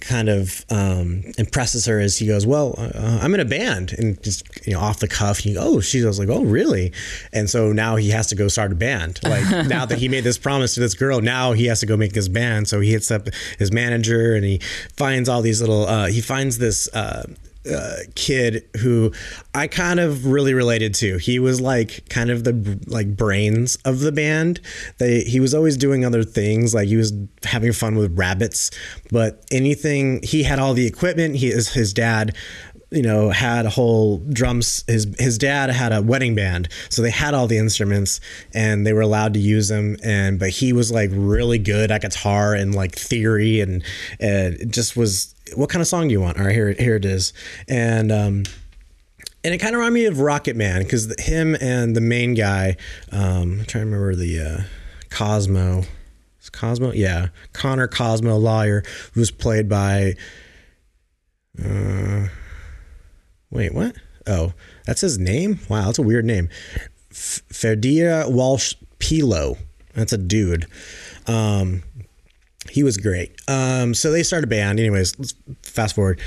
kind 0.00 0.28
of 0.28 0.64
um, 0.70 1.24
impresses 1.38 1.86
her 1.86 2.00
as 2.00 2.18
he 2.18 2.26
goes, 2.26 2.46
"Well, 2.46 2.74
uh, 2.78 3.18
I'm 3.22 3.34
in 3.34 3.40
a 3.40 3.44
band," 3.44 3.92
and 3.98 4.22
just 4.22 4.44
you 4.66 4.74
know 4.74 4.80
off 4.80 5.00
the 5.00 5.08
cuff, 5.08 5.38
he 5.38 5.56
oh 5.56 5.80
she 5.80 6.00
goes 6.00 6.18
like, 6.18 6.28
"Oh 6.28 6.44
really?" 6.44 6.92
And 7.32 7.48
so 7.50 7.72
now 7.72 7.96
he 7.96 8.10
has 8.10 8.28
to 8.28 8.34
go 8.34 8.48
start 8.48 8.72
a 8.72 8.76
band. 8.76 9.20
Like 9.28 9.68
now 9.68 9.84
that 9.84 9.98
he 9.98 10.08
made 10.08 10.24
this 10.24 10.38
promise 10.38 10.72
to 10.74 10.80
this 10.80 10.94
girl, 10.94 11.20
now 11.20 11.52
he 11.52 11.66
has 11.66 11.80
to 11.80 11.86
go 11.86 11.98
make 11.98 12.14
this 12.14 12.28
band. 12.28 12.66
So 12.66 12.80
he 12.80 12.92
hits 12.92 13.10
up 13.10 13.28
his 13.58 13.70
manager 13.70 14.34
and 14.34 14.42
he 14.42 14.58
finds 14.96 15.28
all 15.28 15.42
these 15.42 15.60
little. 15.60 15.86
Uh, 15.86 16.06
he 16.06 16.22
finds 16.22 16.56
this. 16.56 16.88
Uh, 16.94 17.26
uh, 17.70 17.96
kid 18.14 18.64
who 18.80 19.12
I 19.54 19.66
kind 19.66 20.00
of 20.00 20.26
really 20.26 20.54
related 20.54 20.94
to. 20.96 21.18
He 21.18 21.38
was 21.38 21.60
like 21.60 22.08
kind 22.08 22.30
of 22.30 22.44
the 22.44 22.80
like 22.86 23.16
brains 23.16 23.76
of 23.84 24.00
the 24.00 24.12
band. 24.12 24.60
They 24.98 25.20
he 25.20 25.40
was 25.40 25.54
always 25.54 25.76
doing 25.76 26.04
other 26.04 26.22
things, 26.22 26.74
like 26.74 26.88
he 26.88 26.96
was 26.96 27.12
having 27.44 27.72
fun 27.72 27.96
with 27.96 28.16
rabbits, 28.18 28.70
but 29.10 29.44
anything 29.50 30.20
he 30.22 30.42
had 30.42 30.58
all 30.58 30.74
the 30.74 30.86
equipment. 30.86 31.36
He 31.36 31.48
is 31.48 31.72
his 31.72 31.92
dad 31.92 32.34
you 32.90 33.02
know 33.02 33.30
had 33.30 33.66
a 33.66 33.70
whole 33.70 34.18
drums 34.18 34.82
his 34.86 35.06
his 35.18 35.36
dad 35.36 35.68
had 35.70 35.92
a 35.92 36.00
wedding 36.00 36.34
band 36.34 36.68
so 36.88 37.02
they 37.02 37.10
had 37.10 37.34
all 37.34 37.46
the 37.46 37.58
instruments 37.58 38.20
and 38.54 38.86
they 38.86 38.92
were 38.92 39.02
allowed 39.02 39.34
to 39.34 39.40
use 39.40 39.68
them 39.68 39.96
and 40.02 40.38
but 40.38 40.48
he 40.48 40.72
was 40.72 40.90
like 40.90 41.10
really 41.12 41.58
good 41.58 41.90
at 41.90 42.00
guitar 42.00 42.54
and 42.54 42.74
like 42.74 42.94
theory 42.94 43.60
and 43.60 43.82
and 44.20 44.54
it 44.54 44.70
just 44.70 44.96
was 44.96 45.34
what 45.54 45.68
kind 45.68 45.82
of 45.82 45.86
song 45.86 46.08
do 46.08 46.12
you 46.12 46.20
want 46.20 46.38
all 46.38 46.44
right 46.44 46.54
here 46.54 46.72
here 46.72 46.96
it 46.96 47.04
is 47.04 47.32
and 47.68 48.10
um 48.10 48.42
and 49.44 49.54
it 49.54 49.58
kind 49.58 49.74
of 49.74 49.78
reminded 49.78 49.94
me 49.94 50.06
of 50.06 50.20
Rocket 50.20 50.56
Man 50.56 50.82
because 50.82 51.14
him 51.20 51.56
and 51.60 51.94
the 51.94 52.00
main 52.00 52.34
guy, 52.34 52.76
um, 53.12 53.60
I'm 53.60 53.64
trying 53.66 53.84
to 53.84 53.90
remember 53.90 54.14
the 54.14 54.40
uh, 54.40 54.62
Cosmo. 55.10 55.84
It's 56.38 56.50
Cosmo, 56.50 56.92
yeah, 56.92 57.28
Connor 57.52 57.86
Cosmo 57.86 58.38
Lalor, 58.38 58.84
who's 59.12 59.30
played 59.30 59.68
by. 59.68 60.14
Uh, 61.58 62.26
wait, 63.50 63.74
what? 63.74 63.96
Oh, 64.26 64.52
that's 64.86 65.00
his 65.00 65.18
name. 65.18 65.60
Wow, 65.68 65.86
that's 65.86 65.98
a 65.98 66.02
weird 66.02 66.24
name. 66.24 66.48
F- 67.10 67.42
Ferdia 67.52 68.30
Walsh 68.30 68.74
Peelo. 68.98 69.56
That's 69.94 70.12
a 70.12 70.18
dude. 70.18 70.66
Um, 71.26 71.82
he 72.70 72.82
was 72.82 72.96
great. 72.98 73.40
Um, 73.48 73.94
so 73.94 74.10
they 74.10 74.22
started 74.22 74.44
a 74.46 74.50
band. 74.50 74.78
Anyways, 74.78 75.18
let's 75.18 75.34
fast 75.62 75.94
forward. 75.94 76.20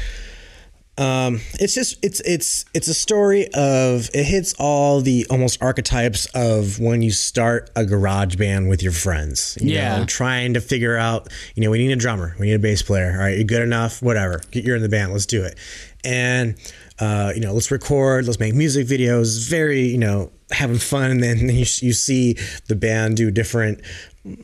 Um, 0.97 1.39
it's 1.53 1.73
just 1.73 1.97
it's 2.03 2.19
it's 2.21 2.65
it's 2.73 2.87
a 2.87 2.93
story 2.93 3.47
of 3.53 4.09
it 4.13 4.25
hits 4.25 4.53
all 4.59 4.99
the 5.01 5.25
almost 5.29 5.61
archetypes 5.61 6.25
of 6.35 6.79
when 6.79 7.01
you 7.01 7.11
start 7.11 7.69
a 7.75 7.85
garage 7.85 8.35
band 8.35 8.69
with 8.69 8.83
your 8.83 8.91
friends. 8.91 9.57
You 9.61 9.73
Yeah. 9.75 9.99
know, 9.99 10.05
trying 10.05 10.53
to 10.55 10.61
figure 10.61 10.97
out. 10.97 11.29
You 11.55 11.63
know, 11.63 11.71
we 11.71 11.77
need 11.77 11.91
a 11.93 11.95
drummer, 11.95 12.35
we 12.39 12.47
need 12.47 12.53
a 12.55 12.59
bass 12.59 12.81
player. 12.81 13.11
All 13.13 13.19
right, 13.19 13.35
you're 13.37 13.45
good 13.45 13.61
enough. 13.63 14.01
Whatever, 14.01 14.41
Get- 14.51 14.65
you're 14.65 14.75
in 14.75 14.81
the 14.81 14.89
band. 14.89 15.13
Let's 15.13 15.25
do 15.25 15.43
it. 15.43 15.57
And 16.03 16.55
uh, 17.01 17.33
you 17.35 17.41
know, 17.41 17.53
let's 17.53 17.71
record. 17.71 18.25
Let's 18.25 18.39
make 18.39 18.53
music 18.53 18.87
videos. 18.87 19.49
Very 19.49 19.81
you 19.81 19.97
know 19.97 20.31
having 20.51 20.77
fun, 20.77 21.11
and 21.11 21.23
then 21.23 21.39
you, 21.49 21.65
you 21.81 21.93
see 21.93 22.37
the 22.67 22.75
band 22.75 23.17
do 23.17 23.31
different 23.31 23.81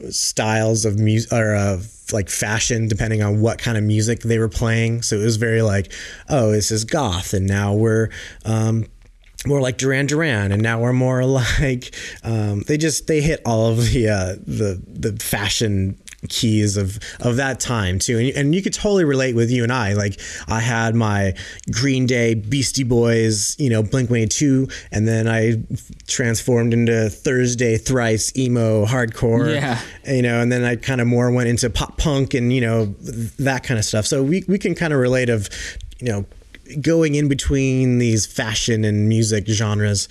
styles 0.10 0.86
of 0.86 1.00
music 1.00 1.32
or 1.32 1.56
of 1.56 1.94
like 2.12 2.30
fashion 2.30 2.88
depending 2.88 3.22
on 3.22 3.42
what 3.42 3.60
kind 3.60 3.78
of 3.78 3.84
music 3.84 4.22
they 4.22 4.40
were 4.40 4.50
playing 4.50 5.04
so 5.04 5.18
it 5.18 5.24
was 5.24 5.36
very 5.36 5.62
like 5.62 5.92
oh 6.30 6.52
this 6.52 6.72
is 6.72 6.84
goth 6.84 7.32
and 7.32 7.46
now 7.46 7.76
we're 7.76 8.10
um 8.44 8.88
more 9.46 9.62
like 9.62 9.78
Duran 9.78 10.08
Duran, 10.08 10.52
and 10.52 10.62
now 10.62 10.80
we're 10.80 10.94
more 10.94 11.24
like 11.60 11.96
um, 12.24 12.62
they 12.62 12.78
just 12.78 13.08
they 13.08 13.22
hit 13.22 13.42
all 13.46 13.68
of 13.68 13.92
the 13.92 14.10
uh, 14.10 14.36
the 14.46 14.82
the 14.88 15.14
fashion 15.24 15.98
keys 16.30 16.78
of 16.78 16.98
of 17.20 17.36
that 17.36 17.60
time 17.60 18.00
too, 18.00 18.18
and, 18.18 18.30
and 18.30 18.56
you 18.56 18.62
could 18.62 18.74
totally 18.74 19.06
relate 19.06 19.36
with 19.36 19.52
you 19.52 19.64
and 19.64 19.72
I. 19.72 19.94
Like 19.94 20.20
I 20.48 20.60
had 20.60 20.96
my 20.96 21.34
Green 21.72 22.06
Day, 22.08 22.34
Beastie 22.34 22.84
Boys, 22.84 23.56
you 23.60 23.70
know, 23.70 23.84
Blink 23.84 24.10
One 24.10 24.20
Eighty 24.20 24.30
Two, 24.30 24.68
and 24.92 25.08
then 25.08 25.28
I 25.28 25.62
transformed 26.08 26.74
into 26.74 27.10
Thursday 27.10 27.78
Thrice 27.78 28.36
emo 28.38 28.86
hardcore, 28.86 29.54
Yeah. 29.54 29.80
you 30.08 30.22
know, 30.22 30.42
and 30.42 30.52
then 30.52 30.64
I 30.64 30.76
kind 30.76 31.02
of 31.02 31.08
more 31.08 31.32
went 31.32 31.50
into 31.50 31.70
pop 31.70 31.98
punk 31.98 32.34
and 32.34 32.52
you 32.52 32.62
know 32.62 32.86
that 33.40 33.64
kind 33.64 33.78
of 33.78 33.86
stuff. 33.86 34.06
So 34.06 34.24
we 34.24 34.44
we 34.48 34.58
can 34.58 34.76
kind 34.76 34.94
of 34.94 35.00
relate 35.00 35.30
of 35.30 35.50
you 36.00 36.08
know 36.12 36.26
going 36.82 37.16
in 37.16 37.30
between 37.30 37.98
these 37.98 38.26
fashion 38.26 38.84
and 38.84 39.08
music 39.08 39.48
genres 39.48 40.10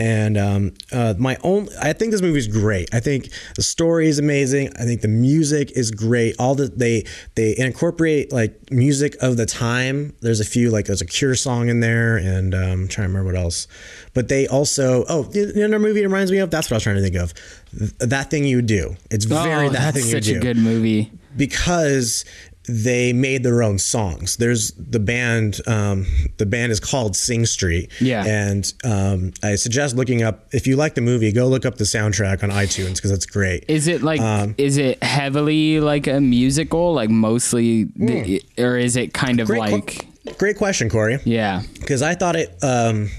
and 0.00 0.38
um, 0.38 0.72
uh, 0.92 1.14
my 1.18 1.36
own 1.44 1.68
i 1.80 1.92
think 1.92 2.10
this 2.10 2.22
movie 2.22 2.38
is 2.38 2.48
great. 2.48 2.88
I 2.92 3.00
think 3.00 3.28
the 3.54 3.62
story 3.62 4.08
is 4.08 4.18
amazing. 4.18 4.70
I 4.78 4.84
think 4.84 5.02
the 5.02 5.08
music 5.08 5.72
is 5.72 5.90
great. 5.90 6.34
All 6.38 6.54
the 6.54 6.68
they 6.68 7.04
they 7.34 7.54
incorporate 7.56 8.32
like 8.32 8.72
music 8.72 9.14
of 9.20 9.36
the 9.36 9.46
time. 9.46 10.14
There's 10.20 10.40
a 10.40 10.44
few 10.44 10.70
like 10.70 10.86
there's 10.86 11.02
a 11.02 11.06
cure 11.06 11.34
song 11.34 11.68
in 11.68 11.80
there 11.80 12.16
and 12.16 12.54
um, 12.54 12.60
i'm 12.62 12.88
trying 12.88 13.08
to 13.08 13.12
remember 13.12 13.32
what 13.32 13.36
else. 13.40 13.68
But 14.14 14.28
they 14.28 14.48
also 14.48 15.04
oh 15.08 15.28
you 15.32 15.52
know 15.52 15.66
another 15.66 15.78
movie 15.78 16.00
it 16.00 16.06
reminds 16.06 16.32
me 16.32 16.38
of? 16.38 16.50
That's 16.50 16.68
what 16.70 16.76
i 16.76 16.76
was 16.76 16.82
trying 16.84 16.96
to 16.96 17.02
think 17.02 17.16
of. 17.16 17.34
Th- 17.78 17.92
that 17.98 18.30
thing 18.30 18.44
you 18.44 18.62
do. 18.62 18.96
It's 19.10 19.26
very 19.26 19.66
oh, 19.66 19.70
that 19.70 19.94
that's 19.94 19.96
thing 20.00 20.10
such 20.10 20.28
you 20.28 20.38
a 20.38 20.40
good 20.40 20.56
movie. 20.56 21.12
because 21.36 22.24
they 22.72 23.12
made 23.12 23.42
their 23.42 23.62
own 23.62 23.78
songs. 23.78 24.36
There's 24.36 24.70
the 24.72 25.00
band. 25.00 25.60
Um, 25.66 26.06
the 26.36 26.46
band 26.46 26.70
is 26.72 26.78
called 26.80 27.16
Sing 27.16 27.44
Street. 27.46 27.90
Yeah. 28.00 28.24
and 28.24 28.72
um, 28.84 29.32
I 29.42 29.56
suggest 29.56 29.96
looking 29.96 30.22
up 30.22 30.46
if 30.52 30.66
you 30.66 30.76
like 30.76 30.94
the 30.94 31.00
movie, 31.00 31.32
go 31.32 31.46
look 31.48 31.66
up 31.66 31.76
the 31.76 31.84
soundtrack 31.84 32.42
on 32.42 32.50
iTunes 32.50 32.96
because 32.96 33.10
it's 33.10 33.26
great. 33.26 33.64
Is 33.68 33.88
it 33.88 34.02
like 34.02 34.20
Um, 34.20 34.54
is 34.58 34.76
it 34.76 35.02
heavily 35.02 35.80
like 35.80 36.06
a 36.06 36.20
musical, 36.20 36.94
like 36.94 37.10
mostly, 37.10 37.84
the, 37.96 38.42
or 38.58 38.76
is 38.78 38.96
it 38.96 39.12
kind 39.12 39.40
of 39.40 39.48
like 39.48 40.06
great 40.38 40.56
question, 40.56 40.88
Corey. 40.88 41.18
yeah? 41.24 41.62
Because 41.80 42.02
I 42.02 42.14
thought 42.14 42.36
it 42.36 42.56
um, 42.62 43.10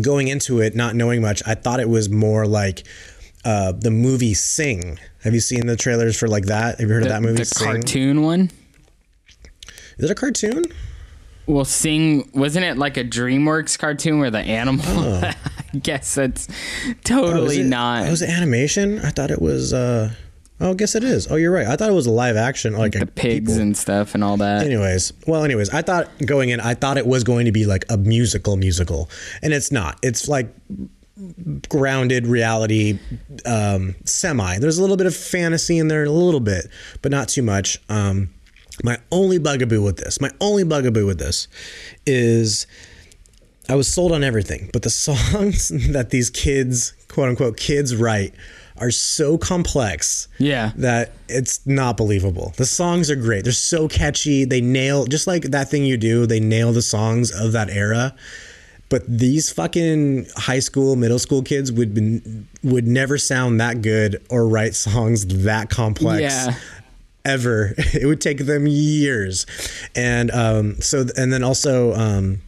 going 0.00 0.28
into 0.28 0.60
it, 0.60 0.74
not 0.76 0.94
knowing 0.94 1.20
much, 1.22 1.42
I 1.46 1.54
thought 1.54 1.80
it 1.80 1.88
was 1.88 2.08
more 2.08 2.46
like. 2.46 2.84
Uh, 3.42 3.72
the 3.72 3.90
movie 3.90 4.34
Sing. 4.34 4.98
Have 5.22 5.32
you 5.32 5.40
seen 5.40 5.66
the 5.66 5.74
trailers 5.74 6.14
for 6.14 6.28
like 6.28 6.44
that? 6.44 6.78
Have 6.78 6.86
you 6.90 6.94
heard 6.94 7.04
of 7.04 7.08
that 7.08 7.22
movie? 7.22 7.36
the 7.38 7.46
Sing? 7.46 7.66
cartoon 7.68 8.20
one. 8.20 8.50
Is 10.02 10.04
it 10.04 10.10
a 10.10 10.14
cartoon? 10.14 10.64
Well, 11.46 11.64
Sing 11.64 12.30
wasn't 12.32 12.64
it 12.64 12.78
like 12.78 12.96
a 12.96 13.04
DreamWorks 13.04 13.78
cartoon 13.78 14.18
where 14.20 14.30
the 14.30 14.38
animal? 14.38 14.84
I 15.24 15.34
guess 15.82 16.14
that's 16.14 16.48
Oh, 16.88 16.92
totally 17.04 17.60
it- 17.60 17.66
not. 17.66 18.06
Oh, 18.06 18.10
was 18.10 18.22
it 18.22 18.30
animation? 18.30 18.98
I 19.00 19.10
thought 19.10 19.30
it 19.30 19.42
was. 19.42 19.72
Uh, 19.72 20.10
oh, 20.60 20.70
I 20.70 20.74
guess 20.74 20.94
it 20.94 21.02
is. 21.04 21.26
Oh, 21.30 21.36
you're 21.36 21.50
right. 21.52 21.66
I 21.66 21.76
thought 21.76 21.90
it 21.90 21.94
was 21.94 22.06
a 22.06 22.10
live 22.12 22.36
action, 22.36 22.74
like 22.74 22.92
the 22.92 23.02
a 23.02 23.06
pigs 23.06 23.50
people. 23.52 23.62
and 23.62 23.76
stuff 23.76 24.14
and 24.14 24.22
all 24.22 24.36
that. 24.36 24.64
Anyways, 24.64 25.12
well, 25.26 25.44
anyways, 25.44 25.70
I 25.70 25.82
thought 25.82 26.08
going 26.24 26.50
in, 26.50 26.60
I 26.60 26.74
thought 26.74 26.96
it 26.98 27.06
was 27.06 27.24
going 27.24 27.46
to 27.46 27.52
be 27.52 27.66
like 27.66 27.84
a 27.90 27.96
musical 27.96 28.56
musical, 28.56 29.10
and 29.42 29.52
it's 29.52 29.72
not. 29.72 29.98
It's 30.02 30.28
like 30.28 30.48
grounded 31.68 32.26
reality, 32.26 32.98
um, 33.44 33.94
semi. 34.04 34.58
There's 34.58 34.78
a 34.78 34.80
little 34.80 34.96
bit 34.96 35.06
of 35.06 35.14
fantasy 35.16 35.78
in 35.78 35.88
there, 35.88 36.04
a 36.04 36.10
little 36.10 36.40
bit, 36.40 36.66
but 37.02 37.10
not 37.12 37.28
too 37.28 37.42
much. 37.42 37.78
Um, 37.88 38.30
my 38.84 38.98
only 39.10 39.38
bugaboo 39.38 39.82
with 39.82 39.96
this, 39.98 40.20
my 40.20 40.30
only 40.40 40.64
bugaboo 40.64 41.06
with 41.06 41.18
this, 41.18 41.48
is 42.06 42.66
I 43.68 43.74
was 43.74 43.92
sold 43.92 44.12
on 44.12 44.24
everything, 44.24 44.70
but 44.72 44.82
the 44.82 44.90
songs 45.06 45.68
that 45.92 46.10
these 46.10 46.30
kids, 46.30 46.92
quote 47.08 47.28
unquote, 47.28 47.56
kids 47.56 47.94
write 47.96 48.34
are 48.78 48.90
so 48.90 49.36
complex 49.36 50.26
Yeah. 50.38 50.72
that 50.76 51.12
it's 51.28 51.66
not 51.66 51.96
believable. 51.98 52.54
The 52.56 52.64
songs 52.64 53.10
are 53.10 53.16
great. 53.16 53.44
They're 53.44 53.52
so 53.52 53.88
catchy. 53.88 54.46
They 54.46 54.62
nail 54.62 55.04
just 55.04 55.26
like 55.26 55.42
that 55.44 55.68
thing 55.68 55.84
you 55.84 55.98
do, 55.98 56.24
they 56.26 56.40
nail 56.40 56.72
the 56.72 56.80
songs 56.82 57.30
of 57.30 57.52
that 57.52 57.68
era. 57.68 58.14
But 58.88 59.02
these 59.06 59.50
fucking 59.52 60.26
high 60.34 60.58
school, 60.58 60.96
middle 60.96 61.18
school 61.20 61.42
kids 61.42 61.70
would 61.70 61.94
been, 61.94 62.48
would 62.64 62.88
never 62.88 63.18
sound 63.18 63.60
that 63.60 63.82
good 63.82 64.20
or 64.30 64.48
write 64.48 64.74
songs 64.74 65.26
that 65.44 65.68
complex 65.70 66.22
Yeah. 66.22 66.54
Ever. 67.24 67.74
It 67.92 68.06
would 68.06 68.20
take 68.20 68.46
them 68.46 68.66
years. 68.66 69.46
And 69.94 70.30
um, 70.30 70.80
so, 70.80 71.04
and 71.16 71.32
then 71.32 71.42
also, 71.42 71.92
um, 71.92 72.40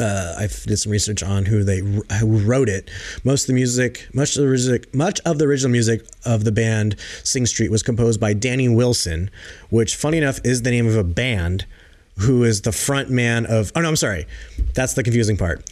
uh, 0.00 0.34
I 0.38 0.46
did 0.46 0.78
some 0.78 0.90
research 0.90 1.22
on 1.22 1.44
who 1.44 1.62
they 1.62 1.80
who 1.80 2.38
wrote 2.38 2.68
it. 2.68 2.90
Most 3.22 3.42
of 3.42 3.46
the 3.48 3.52
music, 3.52 4.08
much 4.14 4.36
of 4.36 4.42
the 4.42 4.48
music, 4.48 4.94
much 4.94 5.20
of 5.26 5.38
the 5.38 5.44
original 5.44 5.70
music 5.70 6.06
of 6.24 6.44
the 6.44 6.52
band 6.52 6.96
Sing 7.22 7.44
Street 7.46 7.70
was 7.70 7.82
composed 7.82 8.18
by 8.18 8.32
Danny 8.32 8.68
Wilson, 8.68 9.30
which, 9.68 9.94
funny 9.94 10.18
enough, 10.18 10.40
is 10.44 10.62
the 10.62 10.70
name 10.70 10.86
of 10.86 10.96
a 10.96 11.04
band. 11.04 11.66
Who 12.20 12.44
is 12.44 12.62
the 12.62 12.72
front 12.72 13.10
man 13.10 13.44
of? 13.46 13.72
Oh 13.74 13.80
no, 13.80 13.88
I'm 13.88 13.96
sorry, 13.96 14.26
that's 14.74 14.94
the 14.94 15.02
confusing 15.02 15.36
part. 15.36 15.64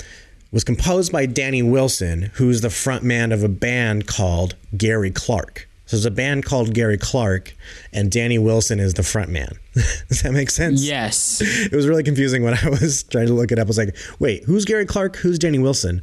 Was 0.51 0.65
composed 0.65 1.13
by 1.13 1.27
Danny 1.27 1.63
Wilson, 1.63 2.31
who's 2.35 2.61
the 2.61 2.71
front 2.71 3.05
man 3.05 3.33
of 3.33 3.43
a 3.43 3.49
band 3.49 4.07
called 4.07 4.55
Gary 4.77 5.11
Clark. 5.11 5.69
So 5.89 5.97
there's 5.97 6.05
a 6.05 6.11
band 6.11 6.45
called 6.45 6.75
Gary 6.75 6.99
Clark, 6.99 7.57
and 7.95 8.13
Danny 8.13 8.39
Wilson 8.39 8.79
is 8.79 8.93
the 8.93 9.03
front 9.03 9.31
man. 9.31 9.49
Does 10.09 10.21
that 10.23 10.33
make 10.33 10.51
sense? 10.51 10.85
Yes. 10.85 11.41
it 11.43 11.73
was 11.73 11.89
really 11.89 12.03
confusing 12.03 12.43
when 12.43 12.53
I 12.55 12.69
was 12.81 13.05
trying 13.05 13.27
to 13.29 13.33
look 13.33 13.51
it 13.53 13.59
up. 13.59 13.67
I 13.67 13.69
was 13.69 13.79
like, 13.79 13.97
wait, 14.19 14.45
who's 14.45 14.67
Gary 14.67 14.85
Clark? 14.85 15.17
Who's 15.17 15.39
Danny 15.39 15.59
Wilson? 15.59 16.03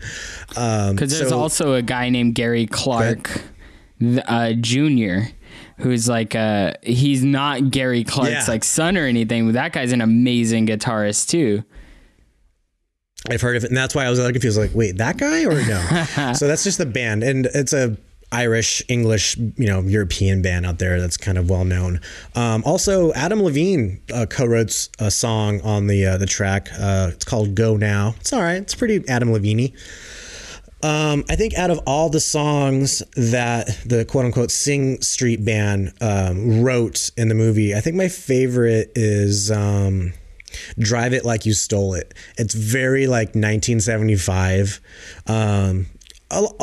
Um, 0.58 0.96
Because 0.96 1.15
there's 1.18 1.30
so- 1.30 1.39
also 1.39 1.74
a 1.74 1.84
guy 1.84 2.10
named 2.10 2.34
Gary 2.34 2.65
Clark 2.65 3.44
uh, 4.27 4.54
Jr. 4.54 5.20
Who's 5.77 6.08
like 6.10 6.36
uh 6.36 6.74
he's 6.84 7.24
not 7.24 7.70
Gary 7.70 8.04
Clark's 8.06 8.32
Yeah. 8.32 8.46
like 8.48 8.63
son 8.63 8.98
or 8.98 9.06
anything, 9.06 9.46
but 9.46 9.54
that 9.54 9.72
guy's 9.74 9.92
an 9.92 10.01
amazing 10.01 10.68
guitarist 10.68 11.27
too. 11.30 11.63
I've 13.30 13.42
heard 13.42 13.56
of 13.58 13.63
it, 13.63 13.68
and 13.70 13.77
that's 13.77 13.94
why 13.96 14.06
I 14.06 14.10
was 14.10 14.20
little 14.20 14.32
confused. 14.34 14.58
Like, 14.58 14.72
wait, 14.74 14.98
that 14.98 15.18
guy 15.18 15.44
or 15.46 15.54
no? 15.54 16.34
so 16.34 16.48
that's 16.48 16.63
just 16.63 16.77
the 16.77 16.86
band, 16.86 17.24
and 17.24 17.48
it's 17.48 17.74
a 17.74 17.98
Irish, 18.36 18.84
English, 18.89 19.38
you 19.38 19.68
know, 19.68 19.80
European 19.82 20.42
band 20.42 20.65
out 20.65 20.77
there 20.77 21.00
that's 21.00 21.15
kind 21.15 21.38
of 21.38 21.50
well 21.50 21.63
known. 21.63 22.01
Um, 22.36 22.63
also, 22.65 23.13
Adam 23.13 23.42
Levine 23.42 24.01
uh, 24.13 24.25
co-wrote 24.30 24.89
a 25.00 25.10
song 25.10 25.62
on 25.62 25.88
the 25.88 26.06
uh, 26.06 26.18
the 26.18 26.25
track. 26.25 26.68
Uh, 26.77 27.12
it's 27.13 27.24
called 27.24 27.56
"Go 27.56 27.77
Now." 27.77 28.13
It's 28.20 28.34
all 28.34 28.42
right. 28.42 28.58
It's 28.58 28.75
pretty 28.75 29.08
Adam 29.08 29.32
Levine. 29.32 29.72
Um, 30.84 31.24
I 31.30 31.36
think 31.38 31.54
out 31.56 31.72
of 31.72 31.80
all 31.88 32.10
the 32.10 32.20
songs 32.20 33.01
that 33.15 33.68
the 33.86 34.04
quote 34.04 34.25
unquote 34.25 34.51
Sing 34.51 35.01
Street 35.01 35.44
Band 35.44 35.94
um, 36.01 36.62
wrote 36.62 37.12
in 37.15 37.30
the 37.30 37.36
movie, 37.36 37.74
I 37.74 37.80
think 37.80 37.96
my 37.96 38.10
favorite 38.10 38.92
is 38.96 39.50
um, 39.50 40.13
Drive 40.77 41.13
It 41.13 41.24
Like 41.24 41.46
You 41.46 41.54
Stole 41.54 41.94
It. 41.94 42.13
It's 42.38 42.54
very 42.54 43.08
like 43.08 43.30
1975. 43.30 44.82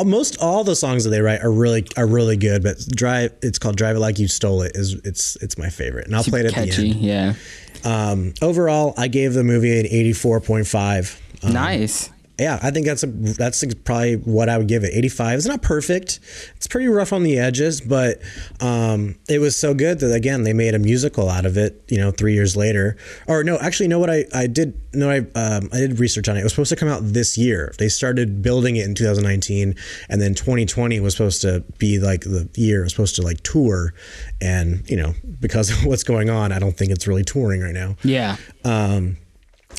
Most 0.05 0.39
all 0.41 0.65
the 0.65 0.75
songs 0.77 1.05
that 1.05 1.11
they 1.11 1.21
write 1.21 1.41
are 1.43 1.53
really 1.53 1.87
are 1.97 2.07
really 2.07 2.37
good, 2.37 2.63
but 2.63 2.79
Drive 2.89 3.33
it's 3.43 3.59
called 3.59 3.77
Drive 3.77 3.97
It 3.97 4.01
Like 4.01 4.19
You 4.19 4.29
Stole 4.29 4.63
It 4.63 4.73
is 4.75 4.95
it's 5.05 5.37
it's 5.37 5.57
my 5.57 5.69
favorite, 5.71 6.07
and 6.07 6.17
I'll 6.17 6.25
play 6.25 6.41
it 6.41 6.47
at 6.47 6.53
Catchy, 6.55 6.93
the 6.93 7.11
end. 7.13 7.37
yeah. 7.85 8.11
Um, 8.11 8.35
overall, 8.43 8.95
I 8.97 9.09
gave 9.09 9.35
the 9.35 9.43
movie 9.43 9.79
an 9.81 9.87
84.5. 9.87 11.45
Um, 11.45 11.53
nice. 11.53 12.11
Yeah, 12.39 12.59
I 12.63 12.71
think 12.71 12.87
that's 12.87 13.03
a 13.03 13.07
that's 13.07 13.63
probably 13.85 14.17
what 14.17 14.49
I 14.49 14.57
would 14.57 14.67
give 14.69 14.85
it. 14.85 14.93
85. 14.95 15.39
It's 15.39 15.47
not 15.47 15.63
perfect. 15.63 16.19
It's 16.57 16.67
pretty 16.67 16.89
rough 16.89 17.13
on 17.13 17.23
the 17.23 17.39
edges, 17.39 17.81
but 17.81 18.21
um, 18.61 19.17
it 19.29 19.39
was 19.39 19.55
so 19.55 19.75
good 19.75 20.01
that 20.01 20.15
again 20.15 20.43
they 20.43 20.55
made 20.55 20.75
a 20.75 20.79
musical 20.79 21.29
out 21.29 21.45
of 21.45 21.59
it. 21.59 21.85
You 21.89 21.99
know, 21.99 22.11
three 22.11 22.35
years 22.35 22.57
later, 22.57 22.97
or 23.29 23.45
no, 23.45 23.59
actually, 23.59 23.85
you 23.85 23.91
know 23.91 23.99
what 23.99 24.11
I 24.11 24.25
I 24.35 24.47
did 24.47 24.81
no 24.95 25.11
I 25.11 25.19
um, 25.39 25.69
I 25.73 25.79
did 25.79 26.01
research 26.01 26.29
on 26.29 26.37
it. 26.37 26.41
It 26.41 26.45
was 26.45 26.53
supposed 26.53 26.71
to 26.71 26.77
come 26.77 26.89
out 26.89 27.01
this 27.03 27.37
year. 27.37 27.75
They 27.79 27.89
started 27.89 28.43
building 28.43 28.77
it 28.77 28.87
in 28.87 28.95
2019, 28.95 29.75
and 30.09 30.21
then 30.21 30.35
2020 30.35 31.01
was 31.01 31.15
supposed 31.15 31.43
to 31.43 31.61
be 31.79 31.99
like 31.99 32.23
the 32.23 32.49
year 32.55 32.81
it 32.81 32.85
was 32.85 32.93
supposed 32.93 33.17
to 33.17 33.23
like 33.23 33.43
tour, 33.43 33.93
and 34.41 34.89
you 34.91 34.97
know 34.97 35.15
because 35.39 35.71
of 35.73 35.85
what's 35.85 36.03
going 36.03 36.31
on, 36.31 36.51
I 36.51 36.59
don't 36.59 36.77
think 36.77 36.93
it's 36.93 37.07
really 37.07 37.25
touring 37.25 37.61
right 37.61 37.75
now. 37.75 37.97
Yeah. 38.03 38.37
Um, 38.65 39.19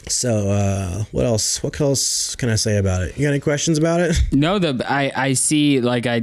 so 0.10 0.50
uh, 0.50 1.03
what 1.12 1.25
else? 1.25 1.62
What 1.63 1.79
else 1.79 2.36
can 2.36 2.50
I 2.50 2.55
say 2.55 2.77
about 2.77 3.03
it? 3.03 3.17
You 3.17 3.24
got 3.24 3.29
any 3.29 3.39
questions 3.39 3.77
about 3.77 4.00
it? 4.00 4.19
No, 4.31 4.60
the 4.60 4.83
I 4.89 5.12
I 5.15 5.33
see 5.33 5.79
like 5.79 6.05
I 6.05 6.22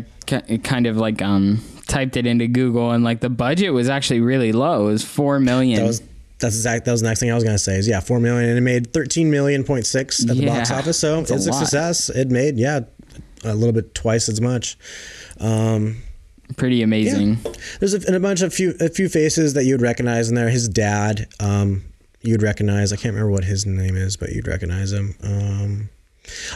kind 0.63 0.87
of 0.87 0.97
like 0.97 1.23
um 1.23 1.63
typed 1.87 2.17
it 2.17 2.27
into 2.27 2.47
Google 2.47 2.91
and 2.93 3.03
like 3.03 3.21
the 3.21 3.31
budget 3.31 3.73
was 3.73 3.89
actually 3.89 4.21
really 4.21 4.53
low. 4.53 4.89
It 4.89 4.93
was 4.93 5.05
four 5.05 5.41
million. 5.41 5.81
That 5.81 5.87
was 5.87 6.03
that's 6.41 6.57
exact. 6.57 6.87
That 6.87 6.93
was 6.93 7.03
the 7.03 7.09
next 7.09 7.21
thing 7.21 7.31
I 7.31 7.35
was 7.35 7.45
gonna 7.45 7.59
say. 7.59 7.77
Is 7.77 7.87
yeah, 7.87 8.01
four 8.01 8.19
million, 8.19 8.49
and 8.49 8.59
it 8.59 8.63
made 8.63 8.93
thirteen 8.93 9.31
million 9.31 9.63
point 9.63 9.87
six 9.87 10.23
at 10.29 10.37
the 10.37 10.47
box 10.47 10.71
office. 10.71 10.99
So 10.99 11.21
it's 11.21 11.31
a 11.31 11.35
lot. 11.35 11.55
success. 11.55 12.09
It 12.09 12.31
made 12.31 12.57
yeah, 12.57 12.81
a 13.45 13.55
little 13.55 13.75
bit 13.75 13.95
twice 13.95 14.29
as 14.29 14.41
much. 14.41 14.79
Um, 15.39 16.03
pretty 16.57 16.83
amazing. 16.83 17.39
there's 17.79 17.95
a, 17.95 18.07
and 18.07 18.17
a 18.17 18.21
bunch 18.21 18.43
of 18.43 18.53
few 18.53 18.75
a 18.81 18.89
few 18.89 19.09
faces 19.09 19.55
that 19.55 19.65
you 19.65 19.75
would 19.75 19.83
recognize 19.83 20.29
in 20.29 20.35
there. 20.35 20.49
His 20.49 20.69
dad, 20.69 21.29
um, 21.39 21.85
you'd 22.23 22.43
recognize. 22.43 22.93
I 22.93 22.97
can't 22.97 23.15
remember 23.15 23.33
what 23.33 23.45
his 23.45 23.67
name 23.67 23.97
is, 23.97 24.17
but 24.17 24.31
you'd 24.31 24.49
recognize 24.49 24.93
him. 24.93 25.15
Um, 25.23 25.89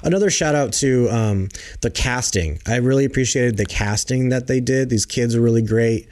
another 0.03 0.31
shout 0.31 0.55
out 0.55 0.73
to 0.75 1.09
um, 1.11 1.49
the 1.81 1.91
casting. 1.91 2.61
I 2.67 2.77
really 2.77 3.05
appreciated 3.05 3.57
the 3.57 3.67
casting 3.67 4.29
that 4.29 4.47
they 4.47 4.61
did. 4.61 4.91
These 4.91 5.07
kids 5.07 5.35
are 5.35 5.41
really 5.41 5.63
great. 5.63 6.09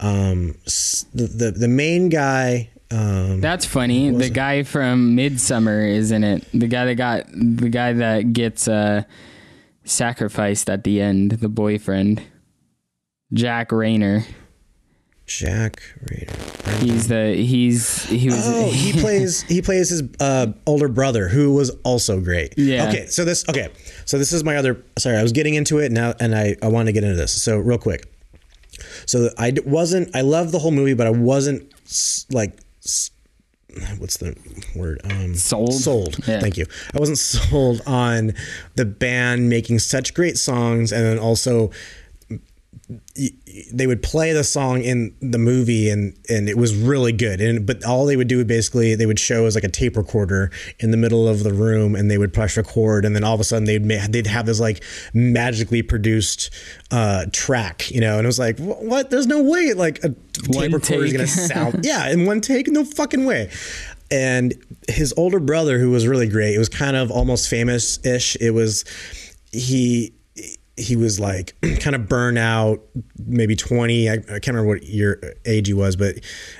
Um, 0.00 0.56
the, 1.14 1.30
the 1.32 1.50
the 1.52 1.68
main 1.68 2.08
guy. 2.08 2.70
Um, 2.90 3.40
That's 3.40 3.64
funny. 3.64 4.10
The 4.10 4.30
guy 4.30 4.62
from 4.62 5.16
Midsummer 5.16 5.84
is 5.84 6.12
in 6.12 6.22
it. 6.22 6.46
The 6.52 6.68
guy 6.68 6.84
that 6.84 6.94
got 6.94 7.26
the 7.32 7.68
guy 7.68 7.94
that 7.94 8.32
gets 8.32 8.68
uh 8.68 9.02
sacrificed 9.84 10.68
at 10.68 10.84
the 10.84 11.00
end, 11.00 11.32
the 11.32 11.48
boyfriend. 11.48 12.22
Jack 13.32 13.70
Reynor. 13.70 14.24
Jack 15.26 15.82
Rader. 16.08 16.32
He's 16.78 17.08
the 17.08 17.34
he's 17.34 18.04
he 18.04 18.26
was 18.26 18.46
Oh, 18.46 18.70
he 18.70 18.92
plays 19.00 19.42
he 19.42 19.60
plays 19.60 19.90
his 19.90 20.04
uh, 20.20 20.52
older 20.66 20.88
brother 20.88 21.28
who 21.28 21.52
was 21.52 21.70
also 21.84 22.20
great. 22.20 22.54
Yeah. 22.56 22.88
Okay, 22.88 23.06
so 23.06 23.24
this 23.24 23.46
okay, 23.48 23.70
so 24.04 24.18
this 24.18 24.32
is 24.32 24.44
my 24.44 24.56
other. 24.56 24.82
Sorry, 24.98 25.16
I 25.16 25.22
was 25.22 25.32
getting 25.32 25.54
into 25.54 25.78
it 25.78 25.90
now, 25.90 26.14
and 26.20 26.34
I 26.34 26.56
I 26.62 26.68
want 26.68 26.86
to 26.86 26.92
get 26.92 27.02
into 27.02 27.16
this. 27.16 27.42
So 27.42 27.58
real 27.58 27.78
quick, 27.78 28.06
so 29.04 29.30
I 29.36 29.52
wasn't 29.64 30.14
I 30.14 30.20
loved 30.20 30.52
the 30.52 30.60
whole 30.60 30.70
movie, 30.70 30.94
but 30.94 31.06
I 31.06 31.10
wasn't 31.10 31.72
like. 32.30 32.58
What's 33.98 34.16
the 34.16 34.34
word? 34.74 35.02
Um, 35.04 35.34
Sold? 35.34 35.74
Sold. 35.74 36.26
Yeah. 36.26 36.40
Thank 36.40 36.56
you. 36.56 36.64
I 36.94 36.98
wasn't 36.98 37.18
sold 37.50 37.82
on 37.86 38.32
the 38.74 38.86
band 38.86 39.50
making 39.50 39.80
such 39.80 40.14
great 40.14 40.38
songs, 40.38 40.92
and 40.92 41.04
then 41.04 41.18
also 41.18 41.70
they 43.72 43.86
would 43.86 44.02
play 44.02 44.32
the 44.32 44.44
song 44.44 44.82
in 44.82 45.14
the 45.20 45.38
movie 45.38 45.88
and 45.88 46.16
and 46.28 46.48
it 46.48 46.56
was 46.56 46.74
really 46.74 47.12
good. 47.12 47.40
And 47.40 47.66
but 47.66 47.84
all 47.84 48.06
they 48.06 48.16
would 48.16 48.28
do 48.28 48.44
basically 48.44 48.94
they 48.94 49.06
would 49.06 49.18
show 49.18 49.46
as 49.46 49.54
like 49.54 49.64
a 49.64 49.68
tape 49.68 49.96
recorder 49.96 50.50
in 50.78 50.90
the 50.92 50.96
middle 50.96 51.26
of 51.26 51.42
the 51.42 51.52
room 51.52 51.96
and 51.96 52.10
they 52.10 52.18
would 52.18 52.32
press 52.32 52.56
record 52.56 53.04
and 53.04 53.16
then 53.16 53.24
all 53.24 53.34
of 53.34 53.40
a 53.40 53.44
sudden 53.44 53.64
they'd 53.64 53.84
ma- 53.84 54.06
they'd 54.08 54.26
have 54.26 54.46
this 54.46 54.60
like 54.60 54.84
magically 55.14 55.82
produced 55.82 56.50
uh 56.90 57.26
track 57.32 57.90
you 57.90 58.00
know? 58.00 58.18
And 58.18 58.24
it 58.24 58.28
was 58.28 58.38
like 58.38 58.58
what? 58.58 59.10
There's 59.10 59.26
no 59.26 59.42
way 59.42 59.72
like 59.72 60.04
a 60.04 60.08
One 60.46 60.70
tape 60.70 60.72
recorder 60.74 61.04
is 61.06 61.12
gonna 61.12 61.26
sound 61.26 61.84
yeah 61.84 62.10
in 62.10 62.24
one 62.26 62.40
take? 62.40 62.68
No 62.68 62.84
fucking 62.84 63.24
way. 63.24 63.50
And 64.10 64.54
his 64.88 65.12
older 65.16 65.40
brother 65.40 65.80
who 65.80 65.90
was 65.90 66.06
really 66.06 66.28
great 66.28 66.54
it 66.54 66.58
was 66.58 66.68
kind 66.68 66.96
of 66.96 67.10
almost 67.10 67.48
famous 67.48 68.04
ish 68.06 68.36
it 68.40 68.50
was 68.50 68.84
he 69.50 70.12
he 70.76 70.94
was 70.94 71.18
like 71.18 71.54
kind 71.80 71.96
of 71.96 72.02
burnout, 72.02 72.80
maybe 73.18 73.56
20. 73.56 74.10
I, 74.10 74.12
I 74.12 74.16
can't 74.18 74.48
remember 74.48 74.68
what 74.68 74.82
year 74.82 75.18
uh, 75.22 75.28
age 75.46 75.68
he 75.68 75.72
was, 75.74 75.96
but 75.96 76.16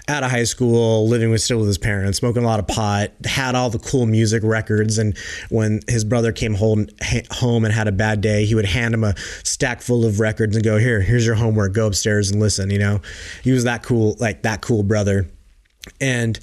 out 0.09 0.25
of 0.25 0.31
high 0.31 0.45
school, 0.45 1.07
living 1.07 1.31
with 1.31 1.43
still 1.43 1.59
with 1.59 1.67
his 1.67 1.79
parents, 1.79 2.19
smoking 2.19 2.43
a 2.43 2.47
lot 2.47 2.59
of 2.59 2.67
pot, 2.67 3.11
had 3.25 3.55
all 3.55 3.69
the 3.69 3.79
cool 3.79 4.07
music 4.07 4.43
records. 4.43 4.99
And 4.99 5.17
when 5.51 5.81
his 5.89 6.05
brother 6.05 6.33
came 6.33 6.55
home, 6.55 6.87
home 7.31 7.65
and 7.65 7.75
had 7.75 7.89
a 7.89 7.93
bad 7.93 8.21
day, 8.21 8.47
he 8.47 8.55
would 8.55 8.65
hand 8.65 8.95
him 8.95 9.05
a 9.05 9.15
stack 9.45 9.83
full 9.83 10.07
of 10.07 10.19
records 10.19 10.57
and 10.57 10.65
go, 10.65 10.79
here, 10.79 11.03
here's 11.03 11.27
your 11.27 11.35
homework. 11.35 11.75
Go 11.75 11.87
upstairs 11.87 12.31
and 12.31 12.41
listen. 12.41 12.71
You 12.71 12.79
know, 12.79 13.01
he 13.45 13.53
was 13.53 13.65
that 13.65 13.83
cool, 13.83 14.17
like 14.19 14.43
that 14.43 14.63
cool 14.63 14.83
brother. 14.83 15.29
And 16.01 16.41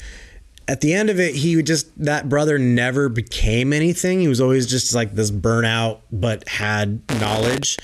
at 0.68 0.82
the 0.82 0.94
end 0.94 1.10
of 1.10 1.20
it, 1.20 1.36
he 1.36 1.56
would 1.56 1.66
just 1.66 1.88
that 2.04 2.30
brother 2.30 2.58
never 2.58 3.10
became 3.10 3.74
anything. 3.74 4.20
He 4.20 4.28
was 4.28 4.42
always 4.42 4.68
just 4.68 4.94
like 4.94 5.14
this 5.14 5.32
burnout, 5.32 6.00
but 6.12 6.48
had 6.48 7.02
knowledge. 7.20 7.78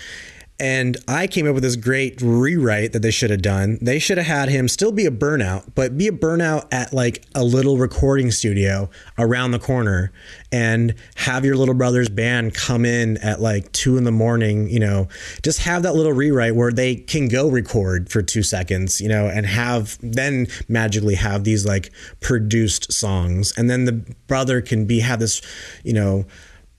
And 0.60 0.98
I 1.08 1.28
came 1.28 1.48
up 1.48 1.54
with 1.54 1.63
this 1.63 1.78
great 1.78 2.22
rewrite 2.22 2.91
that 2.91 3.02
they 3.02 3.12
should 3.12 3.30
have 3.30 3.41
done. 3.41 3.78
They 3.82 3.98
should 3.98 4.17
have 4.17 4.28
had 4.28 4.50
him 4.50 4.67
still 4.67 4.91
be 4.91 5.06
a 5.06 5.12
burnout, 5.12 5.72
but 5.74 5.98
be 5.98 6.08
a 6.08 6.12
burnout 6.12 6.67
at 6.72 6.91
like 6.91 7.24
a 7.34 7.43
little 7.43 7.78
recording 7.78 8.30
studio 8.30 8.89
around 9.17 9.52
the 9.52 9.60
corner 9.60 10.12
and 10.52 10.93
have 11.15 11.45
your 11.45 11.56
little 11.56 11.76
brother's 11.76 12.10
band 12.10 12.54
come 12.54 12.84
in 12.84 13.15
at 13.17 13.39
like 13.39 13.72
two 13.72 13.98
in 13.98 14.04
the 14.04 14.12
morning, 14.12 14.69
you 14.69 14.80
know, 14.82 15.08
just 15.43 15.60
have 15.60 15.84
that 15.84 15.95
little 15.95 16.12
rewrite 16.13 16.56
where 16.56 16.72
they 16.72 16.95
can 16.95 17.30
go 17.30 17.48
record 17.48 18.12
for 18.12 18.22
two 18.22 18.43
seconds, 18.43 19.00
you 19.00 19.08
know, 19.08 19.28
and 19.28 19.45
have 19.45 19.98
then 20.02 20.48
magically 20.67 21.15
have 21.15 21.45
these 21.45 21.65
like 21.65 21.89
produced 22.19 22.91
songs. 22.91 23.54
And 23.58 23.69
then 23.69 23.86
the 23.86 23.93
brother 24.28 24.60
can 24.60 24.86
be 24.86 25.00
have 25.00 25.19
this, 25.19 25.41
you 25.84 25.93
know, 25.93 26.26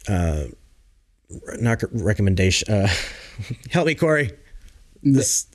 uh, 0.07 0.45
not 1.59 1.83
recommendation. 1.93 2.73
Uh, 2.73 2.89
help 3.71 3.87
me, 3.87 3.95
Corey. 3.95 4.31
This, 5.03 5.47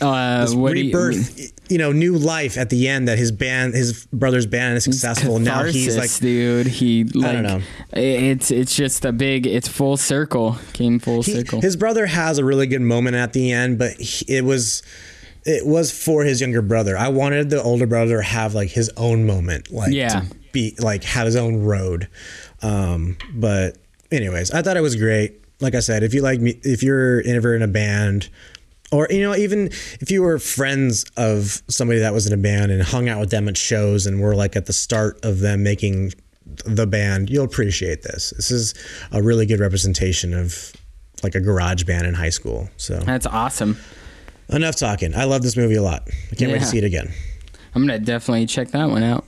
uh 0.00 0.40
this 0.40 0.52
do 0.52 0.58
you- 0.58 0.86
rebirth, 0.86 1.52
you, 1.70 1.76
know, 1.78 1.92
new 1.92 2.16
life 2.16 2.56
at 2.56 2.70
the 2.70 2.88
end 2.88 3.08
that 3.08 3.18
his 3.18 3.30
band, 3.30 3.74
his 3.74 4.06
brother's 4.06 4.46
band 4.46 4.76
is 4.78 4.84
successful. 4.84 5.38
now 5.38 5.64
he's 5.64 5.96
like, 5.98 6.14
dude. 6.18 6.66
He 6.66 7.04
like 7.04 7.32
don't 7.32 7.42
know. 7.42 7.60
it's 7.92 8.50
it's 8.50 8.74
just 8.74 9.04
a 9.04 9.12
big 9.12 9.46
it's 9.46 9.68
full 9.68 9.96
circle. 9.98 10.56
Came 10.72 10.98
full 10.98 11.22
he- 11.22 11.32
circle. 11.34 11.60
his 11.60 11.76
brother 11.76 12.06
has 12.06 12.38
a 12.38 12.44
really 12.44 12.66
good 12.66 12.80
moment 12.80 13.16
at 13.16 13.32
the 13.34 13.52
end, 13.52 13.78
but 13.78 13.92
he, 14.00 14.24
it 14.36 14.44
was. 14.44 14.82
It 15.42 15.66
was 15.66 15.90
for 15.90 16.22
his 16.22 16.42
younger 16.42 16.60
brother. 16.60 16.98
I 16.98 17.08
wanted 17.08 17.48
the 17.48 17.62
older 17.62 17.86
brother 17.86 18.18
to 18.18 18.22
have 18.22 18.54
like 18.54 18.68
his 18.68 18.90
own 18.98 19.26
moment, 19.26 19.72
like 19.72 19.90
Yeah. 19.90 20.20
to 20.20 20.26
be 20.52 20.74
like 20.78 21.02
have 21.04 21.24
his 21.24 21.34
own 21.34 21.64
road. 21.64 22.08
Um, 22.60 23.16
but 23.32 23.78
anyways, 24.12 24.50
I 24.50 24.60
thought 24.60 24.76
it 24.76 24.82
was 24.82 24.96
great. 24.96 25.39
Like 25.60 25.74
I 25.74 25.80
said, 25.80 26.02
if 26.02 26.14
you 26.14 26.22
like 26.22 26.40
me, 26.40 26.58
if 26.62 26.82
you're 26.82 27.22
ever 27.22 27.54
in 27.54 27.62
a 27.62 27.68
band, 27.68 28.28
or 28.92 29.06
you 29.10 29.22
know, 29.22 29.34
even 29.34 29.66
if 30.00 30.10
you 30.10 30.22
were 30.22 30.38
friends 30.38 31.04
of 31.16 31.62
somebody 31.68 32.00
that 32.00 32.12
was 32.12 32.26
in 32.26 32.32
a 32.32 32.36
band 32.36 32.72
and 32.72 32.82
hung 32.82 33.08
out 33.08 33.20
with 33.20 33.30
them 33.30 33.48
at 33.48 33.56
shows 33.56 34.06
and 34.06 34.20
were 34.20 34.34
like 34.34 34.56
at 34.56 34.66
the 34.66 34.72
start 34.72 35.24
of 35.24 35.40
them 35.40 35.62
making 35.62 36.12
the 36.64 36.86
band, 36.86 37.30
you'll 37.30 37.44
appreciate 37.44 38.02
this. 38.02 38.32
This 38.36 38.50
is 38.50 38.74
a 39.12 39.22
really 39.22 39.46
good 39.46 39.60
representation 39.60 40.34
of 40.34 40.72
like 41.22 41.34
a 41.34 41.40
garage 41.40 41.84
band 41.84 42.06
in 42.06 42.14
high 42.14 42.30
school. 42.30 42.68
So 42.76 42.98
That's 43.00 43.26
awesome. 43.26 43.76
enough 44.48 44.76
talking. 44.76 45.14
I 45.14 45.24
love 45.24 45.42
this 45.42 45.56
movie 45.56 45.76
a 45.76 45.82
lot. 45.82 46.08
I 46.32 46.34
can't 46.34 46.50
wait 46.50 46.60
to 46.60 46.66
see 46.66 46.78
it 46.78 46.84
again. 46.84 47.12
I'm 47.74 47.82
gonna 47.86 47.98
definitely 47.98 48.46
check 48.46 48.68
that 48.68 48.88
one 48.88 49.02
out. 49.02 49.24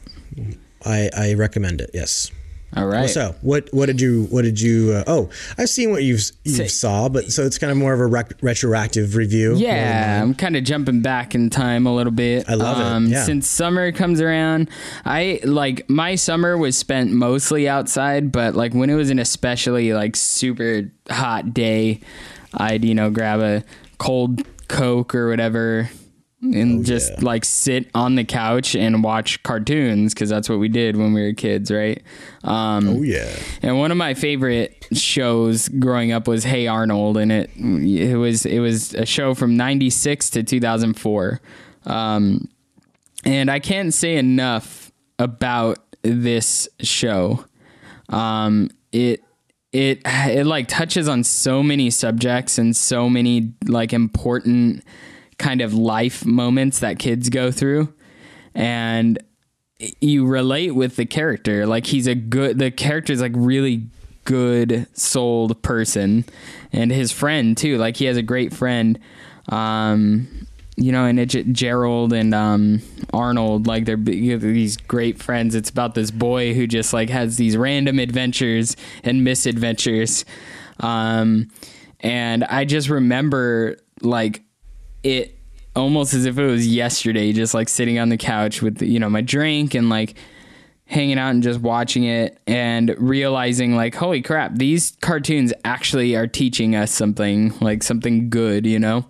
I, 0.85 1.11
I 1.17 1.35
recommend 1.35 1.81
it. 1.81 1.91
Yes. 1.95 2.31
All 2.75 2.87
right. 2.87 3.11
So 3.11 3.35
what 3.43 3.69
what 3.73 3.87
did 3.87 4.01
you 4.01 4.25
what 4.31 4.43
did 4.43 4.61
you 4.61 4.93
uh, 4.93 5.05
oh 5.07 5.31
I've 5.59 5.69
seen 5.69 5.91
what 5.91 6.03
you've 6.03 6.23
you 6.45 6.69
saw 6.69 7.09
but 7.09 7.31
so 7.31 7.45
it's 7.45 7.59
kind 7.59 7.71
of 7.71 7.77
more 7.77 7.93
of 7.93 8.01
a 8.01 8.07
rec- 8.07 8.43
retroactive 8.43 9.15
review. 9.15 9.57
Yeah, 9.57 10.21
I'm 10.23 10.35
kind 10.35 10.57
of 10.57 10.65
jumping 10.65 11.03
back 11.03 11.35
in 11.35 11.51
time 11.51 11.87
a 11.87 11.95
little 11.95 12.13
bit. 12.13 12.49
Um, 12.49 12.53
I 12.53 12.65
love 12.65 13.03
it, 13.05 13.11
yeah. 13.11 13.25
Since 13.25 13.47
summer 13.47 13.93
comes 13.93 14.21
around, 14.21 14.71
I 15.05 15.41
like 15.45 15.89
my 15.91 16.15
summer 16.15 16.57
was 16.57 16.77
spent 16.77 17.13
mostly 17.13 17.69
outside, 17.69 18.33
but 18.33 18.55
like 18.55 18.73
when 18.73 18.89
it 18.89 18.95
was 18.95 19.11
an 19.11 19.19
especially 19.19 19.93
like 19.93 20.17
super 20.17 20.91
hot 21.11 21.53
day, 21.53 22.01
I'd 22.55 22.85
you 22.85 22.95
know 22.95 23.11
grab 23.11 23.41
a 23.41 23.65
cold 23.99 24.43
Coke 24.69 25.15
or 25.15 25.29
whatever 25.29 25.91
and 26.43 26.81
Oh, 26.81 26.83
just 26.83 27.13
yeah. 27.13 27.21
like 27.23 27.45
sit 27.45 27.89
on 27.95 28.17
the 28.17 28.25
couch 28.25 28.75
and 28.75 29.03
watch 29.05 29.43
cartoons 29.45 30.13
because 30.13 30.29
that's 30.29 30.49
what 30.49 30.59
we 30.59 30.69
did 30.69 30.97
when 30.97 31.13
we 31.13 31.23
were 31.23 31.33
kids, 31.33 31.71
right? 31.71 32.03
Um, 32.43 32.89
Oh 32.89 33.03
yeah. 33.03 33.31
and 33.63 33.79
one 33.79 33.91
of 33.93 33.97
my 33.97 34.15
favorite 34.15 34.87
shows 34.93 35.69
growing 35.69 36.11
up 36.13 36.27
was 36.27 36.45
Hey 36.45 36.67
Arnold, 36.67 37.17
and 37.17 37.31
it 37.31 37.51
it 37.57 38.17
was 38.17 38.45
it 38.45 38.59
was 38.59 38.93
a 38.95 39.07
show 39.07 39.35
from 39.35 39.57
'96 39.57 40.31
to 40.31 40.43
2004, 40.43 41.41
um, 41.87 42.49
and 43.25 43.51
I 43.51 43.61
can't 43.61 43.95
say 43.95 44.17
enough 44.17 44.91
about 45.19 45.79
this 46.03 46.69
show. 46.81 47.45
Um, 48.09 48.69
it 48.91 49.23
it 49.73 50.01
it 50.05 50.45
like 50.47 50.67
touches 50.69 51.09
on 51.09 51.23
so 51.25 51.63
many 51.63 51.89
subjects 51.91 52.59
and 52.59 52.75
so 52.77 53.09
many 53.09 53.53
like 53.67 53.93
important 53.93 54.83
kind 55.39 55.61
of 55.61 55.75
life 55.75 56.25
moments 56.25 56.79
that 56.81 56.99
kids 56.99 57.29
go 57.29 57.51
through. 57.51 57.93
And 58.55 59.19
you 60.01 60.27
relate 60.27 60.73
with 60.73 60.97
the 60.97 61.07
character. 61.07 61.67
Like 61.67 61.87
he's 61.87 62.07
a 62.07 62.15
good 62.15 62.59
the 62.59 62.71
character 62.71 63.13
is 63.13 63.21
like 63.21 63.33
really 63.35 63.89
good 64.25 64.87
souled 64.93 65.63
person. 65.63 66.25
And 66.73 66.91
his 66.91 67.13
friend 67.13 67.57
too. 67.57 67.79
Like 67.79 67.97
he 67.97 68.05
has 68.07 68.17
a 68.17 68.23
great 68.23 68.55
friend. 68.55 68.99
Um 69.49 70.47
you 70.77 70.91
know 70.91 71.05
and 71.05 71.21
it, 71.21 71.53
gerald 71.53 72.15
and 72.15 72.35
um 72.35 72.81
arnold 73.13 73.67
like 73.67 73.85
they're 73.85 73.97
these 73.97 74.77
great 74.77 75.21
friends. 75.21 75.55
It's 75.55 75.71
about 75.71 75.95
this 75.95 76.11
boy 76.11 76.55
who 76.55 76.67
just 76.67 76.93
like 76.93 77.11
has 77.11 77.37
these 77.37 77.57
random 77.57 77.99
adventures 77.99 78.77
and 79.03 79.25
misadventures. 79.25 80.25
Um 80.81 81.49
and 82.01 82.43
i 82.45 82.65
just 82.65 82.89
remember 82.89 83.77
like 84.01 84.43
it 85.03 85.39
almost 85.75 86.15
as 86.15 86.27
if 86.27 86.39
it 86.39 86.47
was 86.47 86.67
yesterday 86.67 87.33
just 87.33 87.55
like 87.55 87.69
sitting 87.69 87.99
on 87.99 88.09
the 88.09 88.17
couch 88.17 88.61
with 88.61 88.83
you 88.83 88.99
know 88.99 89.09
my 89.09 89.21
drink 89.21 89.75
and 89.75 89.89
like 89.89 90.15
hanging 90.85 91.19
out 91.19 91.31
and 91.31 91.43
just 91.43 91.61
watching 91.61 92.05
it 92.05 92.39
and 92.47 92.95
realizing 92.99 93.75
like 93.75 93.95
holy 93.95 94.21
crap 94.21 94.55
these 94.55 94.97
cartoons 95.01 95.53
actually 95.65 96.15
are 96.15 96.27
teaching 96.27 96.77
us 96.77 96.91
something 96.91 97.55
like 97.61 97.83
something 97.83 98.29
good 98.29 98.67
you 98.67 98.79
know? 98.79 99.07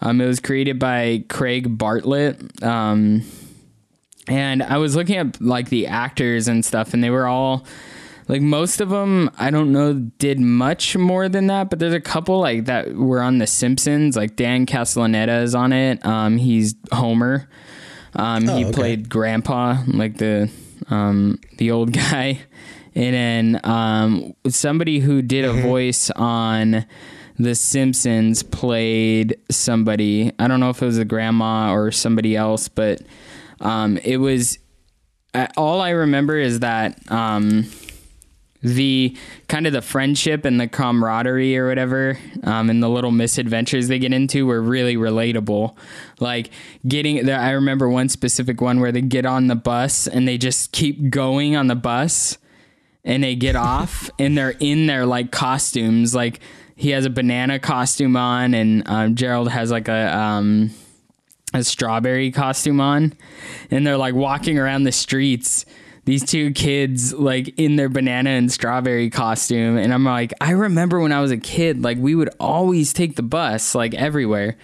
Um, 0.00 0.20
it 0.20 0.26
was 0.26 0.40
created 0.40 0.80
by 0.80 1.24
craig 1.28 1.78
bartlett 1.78 2.62
um, 2.64 3.22
and 4.26 4.62
i 4.62 4.78
was 4.78 4.96
looking 4.96 5.16
at 5.16 5.40
like 5.40 5.68
the 5.68 5.86
actors 5.86 6.48
and 6.48 6.64
stuff 6.64 6.92
and 6.92 7.04
they 7.04 7.10
were 7.10 7.26
all 7.26 7.64
like 8.32 8.40
most 8.40 8.80
of 8.80 8.88
them 8.88 9.30
i 9.38 9.50
don't 9.50 9.70
know 9.70 9.92
did 9.92 10.40
much 10.40 10.96
more 10.96 11.28
than 11.28 11.48
that 11.48 11.68
but 11.68 11.78
there's 11.78 11.92
a 11.92 12.00
couple 12.00 12.40
like 12.40 12.64
that 12.64 12.94
were 12.94 13.20
on 13.20 13.38
the 13.38 13.46
simpsons 13.46 14.16
like 14.16 14.36
dan 14.36 14.64
castellaneta 14.64 15.42
is 15.42 15.54
on 15.54 15.72
it 15.72 16.02
um, 16.04 16.38
he's 16.38 16.74
homer. 16.92 17.48
Um, 18.14 18.42
he 18.42 18.64
okay. 18.64 18.72
played 18.72 19.08
grandpa 19.08 19.82
like 19.86 20.18
the 20.18 20.50
um, 20.88 21.38
the 21.58 21.70
old 21.70 21.92
guy. 22.10 22.40
And 22.94 23.14
then 23.14 23.60
um, 23.64 24.34
somebody 24.48 24.98
who 24.98 25.22
did 25.22 25.46
a 25.46 25.52
voice 25.54 26.10
on 26.10 26.84
the 27.38 27.54
simpsons 27.54 28.42
played 28.42 29.36
somebody. 29.50 30.30
I 30.38 30.46
don't 30.46 30.60
know 30.60 30.68
if 30.68 30.82
it 30.82 30.86
was 30.86 30.98
a 30.98 31.04
grandma 31.06 31.72
or 31.72 31.90
somebody 31.90 32.36
else 32.36 32.68
but 32.68 33.00
um, 33.60 33.96
it 33.98 34.18
was 34.18 34.58
all 35.56 35.80
i 35.80 35.90
remember 35.90 36.36
is 36.36 36.60
that 36.60 37.10
um, 37.10 37.64
the 38.62 39.16
kind 39.48 39.66
of 39.66 39.72
the 39.72 39.82
friendship 39.82 40.44
and 40.44 40.60
the 40.60 40.68
camaraderie 40.68 41.56
or 41.56 41.68
whatever 41.68 42.18
um, 42.44 42.70
and 42.70 42.82
the 42.82 42.88
little 42.88 43.10
misadventures 43.10 43.88
they 43.88 43.98
get 43.98 44.12
into 44.12 44.46
were 44.46 44.60
really 44.60 44.96
relatable. 44.96 45.76
Like 46.20 46.50
getting 46.86 47.26
there 47.26 47.38
i 47.38 47.50
remember 47.50 47.88
one 47.88 48.08
specific 48.08 48.60
one 48.60 48.80
where 48.80 48.92
they 48.92 49.00
get 49.00 49.26
on 49.26 49.48
the 49.48 49.56
bus 49.56 50.06
and 50.06 50.26
they 50.28 50.38
just 50.38 50.72
keep 50.72 51.10
going 51.10 51.56
on 51.56 51.66
the 51.66 51.74
bus 51.74 52.38
and 53.04 53.22
they 53.24 53.34
get 53.34 53.56
off 53.72 54.10
and 54.18 54.38
they're 54.38 54.54
in 54.60 54.86
their 54.86 55.06
like 55.06 55.32
costumes. 55.32 56.14
Like 56.14 56.40
he 56.76 56.90
has 56.90 57.04
a 57.04 57.10
banana 57.10 57.58
costume 57.58 58.16
on 58.16 58.54
and 58.54 58.82
um, 58.86 59.14
gerald 59.14 59.50
has 59.50 59.70
like 59.70 59.88
a 59.88 60.16
um, 60.16 60.70
a 61.54 61.62
strawberry 61.62 62.30
costume 62.30 62.80
on. 62.80 63.12
And 63.70 63.86
they're 63.86 63.96
like 63.96 64.14
walking 64.14 64.58
around 64.58 64.84
the 64.84 64.92
streets 64.92 65.66
these 66.04 66.24
two 66.24 66.50
kids 66.52 67.12
like 67.12 67.56
in 67.58 67.76
their 67.76 67.88
banana 67.88 68.30
and 68.30 68.50
strawberry 68.50 69.08
costume 69.10 69.76
and 69.76 69.94
i'm 69.94 70.04
like 70.04 70.32
i 70.40 70.50
remember 70.50 71.00
when 71.00 71.12
i 71.12 71.20
was 71.20 71.30
a 71.30 71.36
kid 71.36 71.82
like 71.82 71.98
we 71.98 72.14
would 72.14 72.30
always 72.40 72.92
take 72.92 73.16
the 73.16 73.22
bus 73.22 73.74
like 73.74 73.94
everywhere 73.94 74.56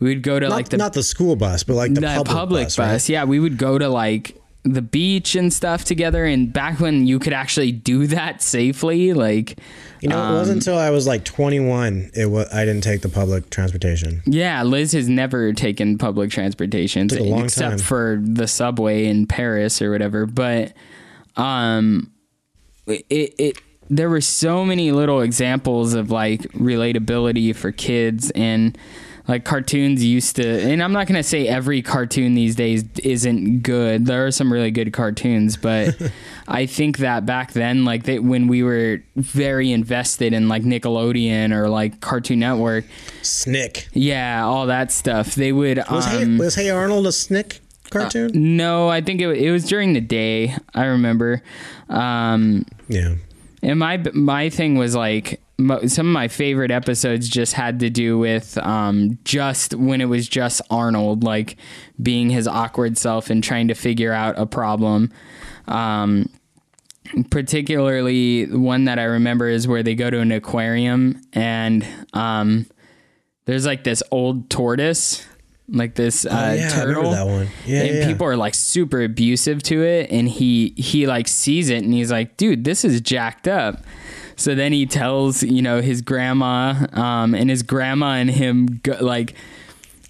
we 0.00 0.10
would 0.10 0.22
go 0.22 0.38
to 0.38 0.48
Not, 0.48 0.54
like 0.54 0.68
the, 0.68 0.76
not 0.76 0.92
the 0.92 1.02
school 1.02 1.34
bus, 1.34 1.64
but 1.64 1.74
like 1.74 1.92
the, 1.92 2.00
the 2.00 2.22
public, 2.24 2.66
bus. 2.66 2.78
right? 2.78 3.08
yeah 3.08 3.24
we 3.24 3.40
would 3.40 3.58
go 3.58 3.78
to 3.78 3.88
like 3.88 4.37
the 4.64 4.82
beach 4.82 5.34
and 5.34 5.52
stuff 5.52 5.84
together 5.84 6.24
and 6.24 6.52
back 6.52 6.80
when 6.80 7.06
you 7.06 7.18
could 7.18 7.32
actually 7.32 7.72
do 7.72 8.06
that 8.08 8.42
safely 8.42 9.12
like 9.14 9.58
You 10.00 10.08
know, 10.10 10.30
it 10.30 10.34
wasn't 10.34 10.58
until 10.58 10.76
I 10.76 10.90
was 10.90 11.06
like 11.06 11.24
21 11.24 12.10
it 12.14 12.26
was 12.26 12.52
I 12.52 12.64
didn't 12.64 12.82
take 12.82 13.00
the 13.02 13.08
public 13.08 13.50
transportation. 13.50 14.20
Yeah, 14.26 14.62
Liz 14.64 14.92
has 14.92 15.08
never 15.08 15.52
taken 15.52 15.96
public 15.96 16.30
transportation 16.30 17.08
Took 17.08 17.20
a 17.20 17.22
long 17.22 17.44
except 17.44 17.70
time. 17.70 17.78
for 17.78 18.20
the 18.22 18.46
subway 18.46 19.06
in 19.06 19.26
Paris 19.26 19.80
or 19.80 19.90
whatever. 19.90 20.26
But 20.26 20.74
um, 21.36 22.12
it 22.86 23.34
it 23.38 23.58
there 23.88 24.10
were 24.10 24.20
so 24.20 24.64
many 24.64 24.92
little 24.92 25.22
examples 25.22 25.94
of 25.94 26.10
like 26.10 26.42
relatability 26.52 27.54
for 27.56 27.72
kids 27.72 28.30
and 28.32 28.76
like 29.28 29.44
cartoons 29.44 30.02
used 30.02 30.36
to 30.36 30.46
and 30.46 30.82
i'm 30.82 30.92
not 30.92 31.06
going 31.06 31.16
to 31.16 31.22
say 31.22 31.46
every 31.46 31.82
cartoon 31.82 32.34
these 32.34 32.56
days 32.56 32.84
isn't 33.04 33.60
good 33.60 34.06
there 34.06 34.26
are 34.26 34.30
some 34.30 34.52
really 34.52 34.70
good 34.70 34.92
cartoons 34.92 35.56
but 35.56 35.94
i 36.48 36.64
think 36.66 36.98
that 36.98 37.26
back 37.26 37.52
then 37.52 37.84
like 37.84 38.04
they, 38.04 38.18
when 38.18 38.48
we 38.48 38.62
were 38.62 39.02
very 39.16 39.70
invested 39.70 40.32
in 40.32 40.48
like 40.48 40.62
nickelodeon 40.62 41.52
or 41.52 41.68
like 41.68 42.00
cartoon 42.00 42.38
network 42.40 42.84
Snick. 43.22 43.88
yeah, 43.92 44.44
all 44.44 44.66
that 44.66 44.90
stuff. 44.90 45.34
They 45.34 45.52
would. 45.52 45.78
Was, 45.90 46.06
hey, 46.06 46.22
um, 46.22 46.38
was 46.38 46.54
Hey 46.54 46.70
Arnold 46.70 47.06
a 47.06 47.12
Snick 47.12 47.60
cartoon? 47.90 48.30
no, 48.56 48.88
I 48.88 49.00
think 49.02 49.20
it, 49.20 49.28
it 49.28 49.50
was 49.50 49.64
during 49.68 49.92
the 49.92 50.00
day. 50.00 50.54
I 50.74 50.86
remember. 50.86 51.42
Um, 51.90 52.64
yeah. 52.88 53.16
and 53.62 53.78
my 53.78 53.98
my 54.14 54.48
thing 54.48 54.76
was 54.76 54.94
like 54.94 55.40
some 55.86 56.06
of 56.06 56.12
my 56.12 56.28
favorite 56.28 56.70
episodes 56.70 57.28
just 57.28 57.52
had 57.54 57.80
to 57.80 57.90
do 57.90 58.16
with 58.18 58.56
um, 58.58 59.18
just 59.24 59.74
when 59.74 60.00
it 60.00 60.04
was 60.04 60.28
just 60.28 60.62
Arnold, 60.70 61.24
like 61.24 61.56
being 62.00 62.30
his 62.30 62.46
awkward 62.46 62.96
self 62.96 63.28
and 63.28 63.42
trying 63.42 63.68
to 63.68 63.74
figure 63.74 64.12
out 64.12 64.38
a 64.38 64.46
problem. 64.46 65.12
Um, 65.66 66.28
particularly 67.30 68.46
one 68.46 68.84
that 68.84 68.98
I 68.98 69.04
remember 69.04 69.48
is 69.48 69.66
where 69.66 69.82
they 69.82 69.94
go 69.94 70.10
to 70.10 70.20
an 70.20 70.32
aquarium 70.32 71.20
and 71.32 71.86
um, 72.12 72.66
there's 73.46 73.66
like 73.66 73.84
this 73.84 74.02
old 74.10 74.50
tortoise, 74.50 75.26
like 75.68 75.94
this 75.94 76.24
uh, 76.26 76.50
Oh, 76.50 76.54
yeah, 76.54 76.68
turtle. 76.68 77.10
that 77.10 77.26
one. 77.26 77.48
Yeah, 77.66 77.82
and 77.82 77.96
yeah. 77.96 78.06
people 78.06 78.26
are 78.26 78.36
like 78.36 78.54
super 78.54 79.02
abusive 79.02 79.62
to 79.64 79.82
it, 79.82 80.10
and 80.10 80.28
he 80.28 80.74
he 80.76 81.06
like 81.06 81.28
sees 81.28 81.68
it 81.70 81.82
and 81.82 81.92
he's 81.92 82.12
like, 82.12 82.36
dude, 82.36 82.64
this 82.64 82.84
is 82.84 83.00
jacked 83.00 83.48
up. 83.48 83.82
So 84.38 84.54
then 84.54 84.72
he 84.72 84.86
tells 84.86 85.42
you 85.42 85.60
know 85.60 85.82
his 85.82 86.00
grandma, 86.00 86.86
um, 86.92 87.34
and 87.34 87.50
his 87.50 87.62
grandma 87.62 88.12
and 88.12 88.30
him 88.30 88.80
go, 88.82 88.96
like 89.00 89.34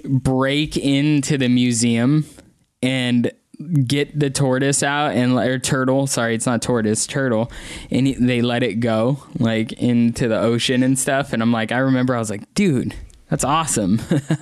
break 0.05 0.77
into 0.77 1.37
the 1.39 1.49
museum 1.49 2.27
and 2.83 3.33
get 3.85 4.17
the 4.19 4.31
tortoise 4.31 4.85
out 4.85 5.13
and 5.17 5.33
or 5.33 5.59
turtle 5.59 6.07
sorry 6.07 6.33
it's 6.37 6.47
not 6.47 6.63
tortoise 6.63 7.09
turtle 7.09 7.51
and 7.91 8.07
he, 8.07 8.15
they 8.15 8.41
let 8.41 8.63
it 8.63 8.75
go 8.75 9.21
like 9.41 9.73
into 9.73 10.29
the 10.29 10.39
ocean 10.39 10.85
and 10.85 10.97
stuff. 10.97 11.33
And 11.33 11.43
i'm 11.43 11.51
like 11.51 11.73
i 11.73 11.79
remember 11.79 12.15
i 12.15 12.21
was 12.21 12.31
like 12.31 12.55
dude 12.55 12.95
that's 13.29 13.43
awesome 13.43 14.01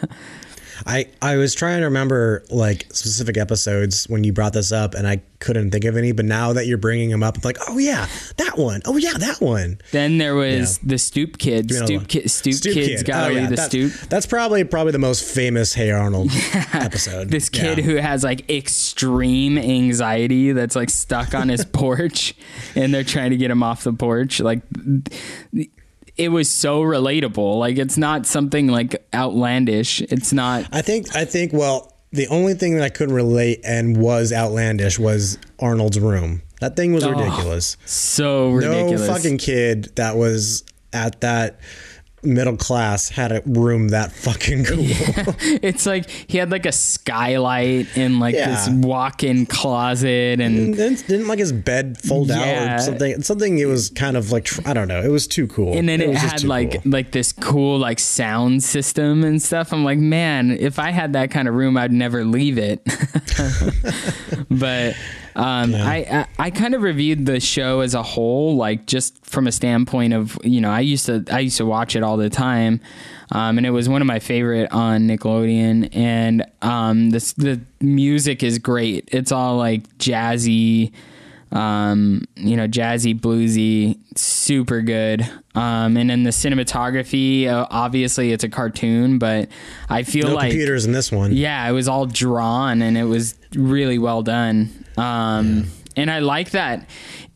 I, 0.84 1.06
I 1.22 1.36
was 1.36 1.54
trying 1.54 1.78
to 1.80 1.84
remember 1.86 2.44
like 2.50 2.86
specific 2.92 3.36
episodes 3.36 4.08
when 4.08 4.24
you 4.24 4.32
brought 4.32 4.52
this 4.52 4.72
up 4.72 4.94
and 4.94 5.06
I 5.06 5.22
couldn't 5.38 5.70
think 5.70 5.84
of 5.84 5.96
any, 5.96 6.12
but 6.12 6.24
now 6.24 6.54
that 6.54 6.66
you're 6.66 6.78
bringing 6.78 7.10
them 7.10 7.22
up, 7.22 7.36
I'm 7.36 7.42
like, 7.44 7.58
oh 7.68 7.78
yeah, 7.78 8.06
that 8.38 8.56
one. 8.58 8.80
Oh 8.86 8.96
yeah, 8.96 9.12
that 9.18 9.40
one. 9.40 9.78
then 9.92 10.18
there 10.18 10.34
was 10.34 10.78
the 10.78 10.98
stoop 10.98 11.38
kids 11.38 11.68
Give 11.68 11.88
me 11.88 11.94
another 11.94 12.04
stoop, 12.06 12.08
ki- 12.22 12.28
stoop, 12.28 12.54
Stoop 12.54 12.74
kids 12.74 13.02
Kid. 13.02 13.06
gotta 13.06 13.26
Oh, 13.34 13.36
yeah, 13.36 13.48
the 13.48 13.56
that- 13.56 13.66
stoop 13.70 13.92
That's 14.08 14.26
probably 14.26 14.64
probably 14.64 14.92
the 14.92 14.98
most 14.98 15.24
famous 15.24 15.74
Hey 15.74 15.90
Arnold 15.90 16.30
episode. 16.72 17.28
this 17.30 17.48
kid 17.48 17.78
Yeah. 17.78 17.84
who 17.84 17.96
has 17.96 18.24
like 18.24 18.48
extreme 18.50 19.58
anxiety 19.58 20.52
that's 20.52 20.74
like 20.76 20.90
stuck 20.90 21.34
on 21.34 21.48
his 21.48 21.64
porch 21.72 22.34
and 22.74 22.92
they're 22.94 23.04
trying 23.04 23.30
to 23.30 23.36
get 23.36 23.50
him 23.50 23.62
off 23.62 23.84
the 23.84 23.92
porch 23.92 24.40
like 24.40 24.62
it 26.16 26.28
was 26.28 26.50
so 26.50 26.82
relatable 26.82 27.58
like 27.58 27.78
it's 27.78 27.96
not 27.96 28.26
something 28.26 28.68
like 28.68 29.06
outlandish 29.14 30.00
it's 30.02 30.32
not 30.32 30.66
I 30.72 30.82
think 30.82 31.14
I 31.14 31.24
think 31.24 31.52
well, 31.52 31.92
the 32.12 32.28
only 32.28 32.54
thing 32.54 32.74
that 32.74 32.82
I 32.82 32.88
couldn't 32.88 33.14
relate 33.14 33.60
and 33.64 33.96
was 33.96 34.32
outlandish 34.32 34.98
was 34.98 35.38
Arnold's 35.58 36.00
room. 36.00 36.42
That 36.60 36.76
thing 36.76 36.94
was 36.94 37.04
oh, 37.04 37.10
ridiculous. 37.10 37.76
so 37.84 38.50
ridiculous 38.50 39.06
No 39.06 39.14
fucking 39.14 39.38
kid 39.38 39.92
that 39.96 40.16
was 40.16 40.64
at 40.92 41.20
that 41.20 41.60
middle 42.26 42.56
class 42.56 43.08
had 43.08 43.32
a 43.32 43.42
room 43.46 43.88
that 43.88 44.12
fucking 44.12 44.64
cool. 44.64 44.78
it's 45.62 45.86
like 45.86 46.08
he 46.10 46.38
had 46.38 46.50
like 46.50 46.66
a 46.66 46.72
skylight 46.72 47.96
in 47.96 48.18
like 48.18 48.34
this 48.34 48.68
walk-in 48.68 49.46
closet 49.46 50.40
and 50.40 50.76
didn't, 50.76 51.06
didn't 51.06 51.28
like 51.28 51.38
his 51.38 51.52
bed 51.52 51.98
fold 51.98 52.30
out 52.30 52.78
or 52.78 52.78
something? 52.82 53.22
Something. 53.22 53.58
It 53.58 53.66
was 53.66 53.90
kind 53.90 54.16
of 54.16 54.32
like 54.32 54.48
I 54.66 54.72
don't 54.72 54.88
know. 54.88 55.00
It 55.00 55.10
was 55.10 55.26
too 55.26 55.46
cool. 55.46 55.72
and 55.76 55.88
then 55.88 56.00
it, 56.00 56.12
just 56.12 56.24
had 56.24 56.44
like 56.44 56.82
cool. 56.82 56.92
like 56.92 57.12
this 57.12 57.32
cool 57.32 57.78
like 57.78 57.98
sound 57.98 58.62
system 58.62 59.24
and 59.24 59.40
stuff. 59.42 59.72
I'm 59.72 59.84
like, 59.84 59.98
man, 59.98 60.50
if 60.50 60.78
I 60.78 60.90
had 60.90 61.12
that 61.14 61.30
kind 61.30 61.48
of 61.48 61.54
room, 61.54 61.76
I'd 61.76 61.92
never 61.92 62.24
leave 62.24 62.58
it. 62.58 62.82
but 64.50 64.94
Um, 65.36 65.72
Yeah. 65.72 65.86
I, 65.86 65.96
I 65.96 66.46
I 66.46 66.50
kind 66.50 66.74
of 66.74 66.80
reviewed 66.82 67.26
the 67.26 67.38
show 67.40 67.80
as 67.80 67.94
a 67.94 68.02
whole, 68.02 68.56
like 68.56 68.86
just 68.86 69.24
from 69.24 69.46
a 69.46 69.52
standpoint 69.52 70.14
of 70.14 70.36
you 70.42 70.60
know 70.60 70.70
I 70.70 70.80
used 70.80 71.06
to 71.06 71.24
I 71.30 71.40
used 71.40 71.58
to 71.58 71.66
watch 71.66 71.94
it 71.94 72.02
all 72.02 72.16
the 72.16 72.30
time, 72.30 72.80
um, 73.32 73.58
and 73.58 73.66
it 73.66 73.70
was 73.70 73.88
one 73.88 74.00
of 74.00 74.06
my 74.06 74.18
favorite 74.18 74.72
on 74.72 75.02
Nickelodeon. 75.06 75.94
And 75.94 76.44
um, 76.62 77.10
this 77.10 77.34
the 77.34 77.60
music 77.80 78.42
is 78.42 78.58
great. 78.58 79.08
It's 79.12 79.30
all 79.30 79.56
like 79.58 79.86
jazzy, 79.98 80.92
um, 81.52 82.24
you 82.36 82.56
know, 82.56 82.66
jazzy, 82.66 83.18
bluesy, 83.18 83.98
super 84.16 84.80
good. 84.80 85.22
Um, 85.54 85.96
and 85.96 86.08
then 86.10 86.22
the 86.22 86.30
cinematography, 86.30 87.46
uh, 87.46 87.66
obviously 87.70 88.32
it's 88.32 88.44
a 88.44 88.48
cartoon, 88.48 89.18
but 89.18 89.48
I 89.88 90.02
feel 90.02 90.28
No 90.28 90.34
like 90.34 90.50
computers 90.50 90.84
in 90.86 90.92
this 90.92 91.10
one. 91.12 91.32
yeah, 91.32 91.68
it 91.68 91.72
was 91.72 91.88
all 91.88 92.06
drawn 92.06 92.82
and 92.82 92.96
it 92.96 93.04
was 93.04 93.34
really 93.54 93.98
well 93.98 94.22
done. 94.22 94.84
Um, 94.96 95.66
And 95.96 96.10
I 96.10 96.18
like 96.18 96.50
that 96.50 96.88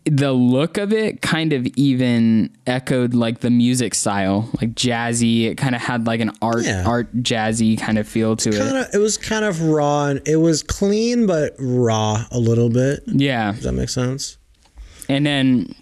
the 0.06 0.32
look 0.32 0.78
of 0.78 0.94
it 0.94 1.20
kind 1.20 1.52
of 1.52 1.66
even 1.76 2.50
echoed 2.66 3.12
like 3.12 3.40
the 3.40 3.50
music 3.50 3.94
style, 3.94 4.48
like 4.60 4.74
jazzy. 4.74 5.44
It 5.44 5.56
kind 5.56 5.74
of 5.74 5.80
had 5.82 6.06
like 6.06 6.20
an 6.20 6.30
art 6.40 6.64
Yeah. 6.64 6.84
art 6.86 7.14
jazzy 7.22 7.78
kind 7.78 7.98
of 7.98 8.08
feel 8.08 8.34
to 8.36 8.48
it. 8.48 8.54
Kinda, 8.56 8.88
it 8.94 8.98
was 8.98 9.18
kind 9.18 9.44
of 9.44 9.60
raw 9.60 10.06
and 10.06 10.26
it 10.26 10.36
was 10.36 10.62
clean 10.62 11.26
but 11.26 11.54
raw 11.58 12.24
a 12.30 12.38
little 12.38 12.70
bit. 12.70 13.02
Yeah, 13.06 13.52
Does 13.52 13.64
that 13.64 13.72
make 13.72 13.90
sense? 13.90 14.38
and 15.08 15.24
then 15.26 15.74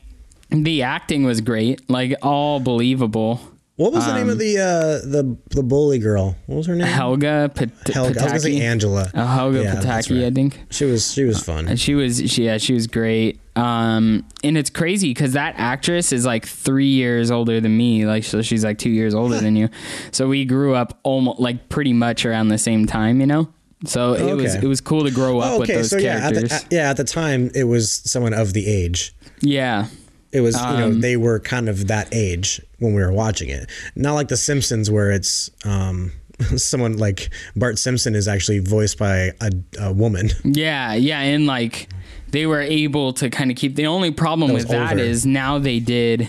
the 0.50 0.82
acting 0.82 1.22
was 1.24 1.40
great, 1.40 1.88
like 1.88 2.14
all 2.22 2.58
believable. 2.58 3.40
What 3.78 3.92
was 3.92 4.04
the 4.04 4.12
name 4.14 4.24
Um, 4.24 4.30
of 4.30 4.38
the 4.38 4.58
uh, 4.58 5.06
the 5.08 5.36
the 5.50 5.62
bully 5.62 5.98
girl? 6.00 6.36
What 6.46 6.56
was 6.56 6.66
her 6.66 6.74
name? 6.74 6.86
Helga 6.86 7.50
Pat- 7.54 7.70
Helga. 7.94 8.20
I 8.20 8.22
was 8.24 8.32
gonna 8.32 8.40
say 8.40 8.60
Angela. 8.60 9.08
Uh, 9.14 9.24
Helga 9.24 9.62
Yeah, 9.62 9.76
Pataki, 9.76 10.26
I 10.26 10.30
think. 10.32 10.58
She 10.70 10.84
was 10.84 11.12
she 11.12 11.22
was 11.24 11.40
fun. 11.40 11.68
And 11.68 11.78
she 11.78 11.94
was 11.94 12.20
she 12.30 12.44
yeah 12.44 12.58
she 12.58 12.74
was 12.74 12.86
great 12.88 13.38
um 13.54 14.24
and 14.44 14.58
it's 14.58 14.70
crazy 14.70 15.10
because 15.10 15.32
that 15.32 15.54
actress 15.58 16.12
is 16.12 16.26
like 16.26 16.44
three 16.46 16.86
years 16.88 17.30
older 17.30 17.60
than 17.60 17.76
me 17.76 18.04
like 18.06 18.22
so 18.24 18.40
she's 18.42 18.62
like 18.64 18.78
two 18.78 18.90
years 18.90 19.14
older 19.14 19.38
than 19.40 19.56
you 19.56 19.68
so 20.12 20.28
we 20.28 20.44
grew 20.44 20.74
up 20.76 20.98
almost 21.02 21.40
like 21.40 21.68
pretty 21.68 21.92
much 21.92 22.24
around 22.24 22.48
the 22.48 22.58
same 22.58 22.86
time 22.86 23.20
you 23.20 23.26
know 23.26 23.48
so 23.84 24.14
it 24.14 24.34
was 24.34 24.54
it 24.56 24.66
was 24.66 24.80
cool 24.80 25.02
to 25.04 25.10
grow 25.10 25.40
up 25.40 25.54
Oh, 25.54 25.58
with 25.60 25.68
those 25.70 25.90
so 25.90 25.98
yeah, 25.98 26.14
at 26.16 26.20
characters 26.34 26.48
the, 26.50 26.54
at, 26.54 26.66
yeah, 26.72 26.90
at 26.90 26.96
the 26.98 27.04
time 27.04 27.50
it 27.54 27.64
was 27.64 27.90
someone 28.04 28.32
of 28.34 28.52
the 28.52 28.66
age. 28.68 29.12
yeah 29.40 29.86
It 30.32 30.40
was 30.42 30.54
you 30.56 30.62
know 30.62 30.86
Um, 30.88 31.00
they 31.00 31.16
were 31.16 31.40
kind 31.40 31.68
of 31.68 31.86
that 31.88 32.08
age 32.12 32.60
when 32.78 32.94
we 32.94 33.00
were 33.02 33.12
watching 33.12 33.48
it. 33.48 33.68
Not 33.96 34.14
like 34.14 34.28
The 34.28 34.36
Simpsons 34.36 34.90
where 34.90 35.10
it's 35.10 35.50
um, 35.64 36.12
someone 36.56 36.96
like 36.98 37.30
Bart 37.56 37.78
Simpson 37.78 38.14
is 38.14 38.28
actually 38.28 38.58
voiced 38.60 38.98
by 38.98 39.32
a, 39.40 39.50
a 39.80 39.92
woman. 39.92 40.30
yeah 40.44 40.94
yeah 40.94 41.20
and 41.20 41.46
like 41.46 41.88
they 42.30 42.46
were 42.46 42.60
able 42.60 43.12
to 43.14 43.30
kind 43.30 43.50
of 43.50 43.56
keep 43.56 43.74
the 43.74 43.86
only 43.86 44.10
problem 44.10 44.52
was 44.52 44.64
with 44.64 44.70
that 44.70 44.90
older. 44.92 45.02
is 45.02 45.24
now 45.24 45.58
they 45.58 45.80
did 45.80 46.28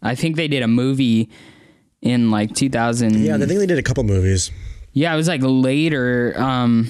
i 0.00 0.14
think 0.14 0.36
they 0.36 0.46
did 0.46 0.62
a 0.62 0.68
movie 0.68 1.28
in 2.02 2.30
like 2.30 2.54
2000 2.54 3.18
Yeah, 3.24 3.34
I 3.34 3.38
think 3.40 3.58
they 3.58 3.66
did 3.66 3.78
a 3.78 3.82
couple 3.82 4.04
movies. 4.04 4.50
Yeah, 4.92 5.12
it 5.12 5.16
was 5.16 5.28
like 5.28 5.42
later, 5.44 6.34
um, 6.38 6.88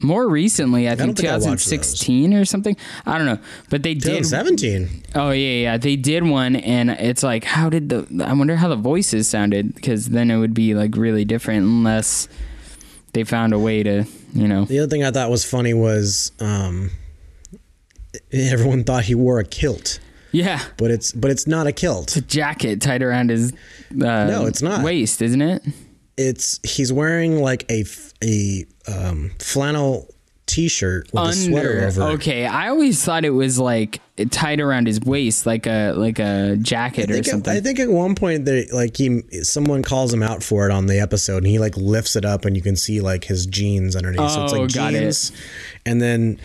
more 0.00 0.28
recently. 0.28 0.88
I 0.88 0.94
don't 0.94 1.08
think 1.08 1.18
think 1.18 1.28
I 1.30 1.36
2016 1.36 2.34
or 2.34 2.44
something. 2.44 2.76
I 3.06 3.16
don't 3.16 3.26
know, 3.26 3.38
but 3.70 3.82
they 3.82 3.94
did. 3.94 4.02
2017. 4.24 5.04
Oh 5.14 5.30
yeah, 5.30 5.62
yeah, 5.62 5.76
they 5.78 5.96
did 5.96 6.24
one, 6.24 6.56
and 6.56 6.90
it's 6.90 7.22
like, 7.22 7.44
how 7.44 7.70
did 7.70 7.88
the? 7.88 8.24
I 8.26 8.32
wonder 8.34 8.56
how 8.56 8.68
the 8.68 8.76
voices 8.76 9.28
sounded, 9.28 9.74
because 9.74 10.08
then 10.10 10.30
it 10.30 10.38
would 10.38 10.54
be 10.54 10.74
like 10.74 10.96
really 10.96 11.24
different 11.24 11.62
unless 11.64 12.28
they 13.14 13.24
found 13.24 13.52
a 13.54 13.58
way 13.58 13.82
to, 13.82 14.04
you 14.34 14.46
know. 14.46 14.66
The 14.66 14.80
other 14.80 14.88
thing 14.90 15.02
I 15.04 15.10
thought 15.10 15.30
was 15.30 15.44
funny 15.44 15.72
was 15.72 16.32
um, 16.40 16.90
everyone 18.32 18.84
thought 18.84 19.04
he 19.04 19.14
wore 19.14 19.38
a 19.38 19.44
kilt, 19.44 19.98
Yeah, 20.32 20.60
but 20.76 20.90
it's 20.90 21.12
but 21.12 21.30
it's 21.30 21.46
not 21.46 21.66
a 21.66 21.72
kilt. 21.72 22.08
It's 22.08 22.16
a 22.16 22.20
jacket 22.20 22.80
tied 22.82 23.02
around 23.02 23.30
his. 23.30 23.52
Uh, 23.92 23.94
No, 24.26 24.46
it's 24.46 24.60
not. 24.62 24.84
waist, 24.84 25.22
isn't 25.22 25.40
it? 25.40 25.62
It's 26.16 26.60
he's 26.62 26.92
wearing 26.92 27.40
like 27.42 27.70
a 27.70 27.84
um, 28.88 29.32
flannel 29.38 30.08
t-shirt 30.46 31.12
with 31.12 31.22
a 31.24 31.32
sweater 31.32 31.84
over. 31.86 32.02
Okay, 32.14 32.46
I 32.46 32.68
always 32.68 33.04
thought 33.04 33.24
it 33.24 33.30
was 33.30 33.58
like 33.58 34.00
tied 34.30 34.60
around 34.60 34.86
his 34.86 35.00
waist, 35.00 35.44
like 35.44 35.66
a 35.66 35.92
like 35.92 36.18
a 36.18 36.56
jacket 36.62 37.10
or 37.10 37.22
something. 37.22 37.52
I 37.54 37.60
think 37.60 37.78
at 37.80 37.90
one 37.90 38.14
point 38.14 38.44
they 38.46 38.66
like 38.68 38.96
he 38.96 39.22
someone 39.42 39.82
calls 39.82 40.14
him 40.14 40.22
out 40.22 40.42
for 40.42 40.64
it 40.66 40.72
on 40.72 40.86
the 40.86 41.00
episode 41.00 41.38
and 41.38 41.46
he 41.48 41.58
like 41.58 41.76
lifts 41.76 42.16
it 42.16 42.24
up 42.24 42.44
and 42.44 42.56
you 42.56 42.62
can 42.62 42.76
see 42.76 43.00
like 43.00 43.24
his 43.24 43.44
jeans 43.44 43.94
underneath. 43.96 44.30
so 44.30 44.44
it's 44.44 44.52
Oh, 44.54 44.60
like 44.62 44.72
got 44.72 44.94
it. 44.94 45.30
and 45.84 46.00
then 46.00 46.38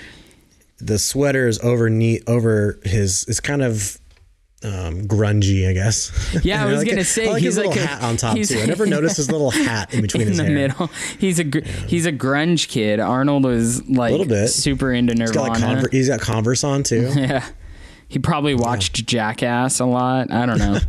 the 0.80 0.98
sweater 0.98 1.48
is 1.48 1.60
over 1.60 1.90
knee 1.90 2.22
over 2.26 2.80
his 2.84 3.24
it's 3.28 3.40
kind 3.40 3.62
of 3.62 4.00
um, 4.64 5.08
grungy, 5.08 5.68
I 5.68 5.74
guess. 5.74 6.12
Yeah, 6.44 6.64
I 6.64 6.66
was 6.72 6.78
like 6.80 6.88
gonna 6.90 7.02
it- 7.02 7.06
say, 7.06 7.28
like 7.30 7.42
he's 7.42 7.56
his 7.56 7.66
like 7.66 7.76
a- 7.78 7.80
hat 7.86 8.04
on 8.04 8.18
top 8.18 8.38
too. 8.38 8.60
I 8.60 8.66
never 8.66 8.86
noticed 8.86 9.18
his 9.18 9.32
little 9.32 9.52
hat 9.52 9.94
in 9.94 10.02
between 10.04 10.24
in 10.24 10.28
his 10.30 10.38
the 10.38 10.44
hair. 10.46 10.54
middle. 10.54 10.88
He's 11.20 11.40
a 11.40 11.44
gr- 11.44 11.66
he's 11.88 12.06
a 12.06 12.12
grunge 12.12 12.68
kid. 12.68 13.00
Arnold 13.00 13.44
was 13.44 13.88
like 13.90 14.10
a 14.10 14.12
Little 14.12 14.26
bit. 14.28 14.48
super 14.50 14.92
into 14.94 15.14
He's 15.14 15.32
got 15.32 15.48
Nirvana. 15.58 15.74
like 15.76 15.86
Conver- 15.86 15.92
he's 15.94 16.08
got 16.10 16.22
Converse 16.22 16.64
on 16.64 16.84
too. 16.84 17.12
yeah, 17.16 17.46
he 18.08 18.20
probably 18.20 18.54
watched 18.56 19.06
Jackass 19.06 19.80
a 19.80 19.86
lot. 19.86 20.32
I 20.32 20.46
don't 20.46 20.60
know. 20.60 20.80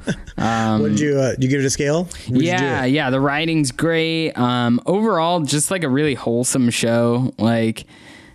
what 0.82 0.88
did 0.90 1.00
you 1.00 1.18
uh, 1.18 1.30
did 1.32 1.44
you 1.44 1.48
give 1.48 1.60
it 1.60 1.66
a 1.66 1.70
scale? 1.70 2.04
What 2.28 2.42
yeah, 2.42 2.84
yeah. 2.84 3.10
The 3.10 3.20
writing's 3.20 3.72
great. 3.72 4.32
Um, 4.32 4.80
overall, 4.86 5.40
just 5.40 5.70
like 5.70 5.82
a 5.84 5.88
really 5.88 6.14
wholesome 6.14 6.68
show. 6.70 7.32
Like 7.38 7.84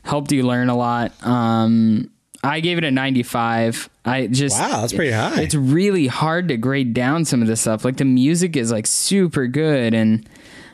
helped 0.04 0.32
you 0.32 0.44
learn 0.48 0.70
a 0.70 0.76
lot. 0.78 1.12
Um, 1.26 2.10
I 2.48 2.60
gave 2.62 2.78
it 2.78 2.84
a 2.84 2.92
95. 2.92 3.90
I 4.06 4.28
just 4.28 4.60
Wow, 4.60 4.82
that's 4.82 4.94
pretty 4.94 5.12
high. 5.12 5.42
It's 5.42 5.56
really 5.56 6.08
hard 6.08 6.48
to 6.48 6.58
grade 6.58 6.94
down 6.94 7.26
some 7.26 7.42
of 7.42 7.48
this 7.48 7.62
stuff. 7.62 7.84
Like 7.84 7.98
the 7.98 8.06
music 8.06 8.56
is 8.56 8.72
like 8.72 8.88
super 8.88 9.48
good, 9.48 9.94
and 9.94 10.28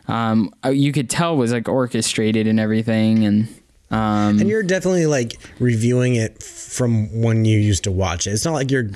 um, 0.07 0.53
uh, 0.63 0.69
you 0.69 0.91
could 0.91 1.09
tell 1.09 1.35
was 1.35 1.51
like 1.51 1.67
orchestrated 1.67 2.47
and 2.47 2.59
everything. 2.59 3.25
And 3.25 3.47
um, 3.89 4.39
And 4.39 4.47
you're 4.47 4.63
definitely 4.63 5.07
like 5.07 5.33
reviewing 5.59 6.15
it 6.15 6.41
from 6.43 7.21
when 7.21 7.45
you 7.45 7.57
used 7.57 7.83
to 7.85 7.91
watch 7.91 8.27
it. 8.27 8.31
It's 8.31 8.45
not 8.45 8.53
like 8.53 8.69
you're 8.71 8.89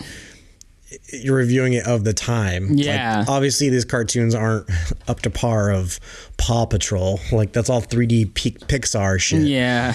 you're 1.12 1.36
reviewing 1.36 1.74
it 1.74 1.86
of 1.86 2.04
the 2.06 2.14
time. 2.14 2.70
Like, 2.76 2.86
Yeah. 2.86 3.26
obviously, 3.28 3.70
these 3.70 3.84
cartoons 3.86 4.34
aren't 4.34 4.70
up 5.08 5.22
to 5.22 5.30
par 5.30 5.70
of 5.72 6.00
Paw 6.38 6.66
Patrol. 6.66 7.20
Like 7.32 7.52
that's 7.52 7.70
all 7.70 7.82
3D 7.82 8.34
P- 8.34 8.52
Pixar 8.52 9.20
shit. 9.20 9.42
yeah, 9.44 9.94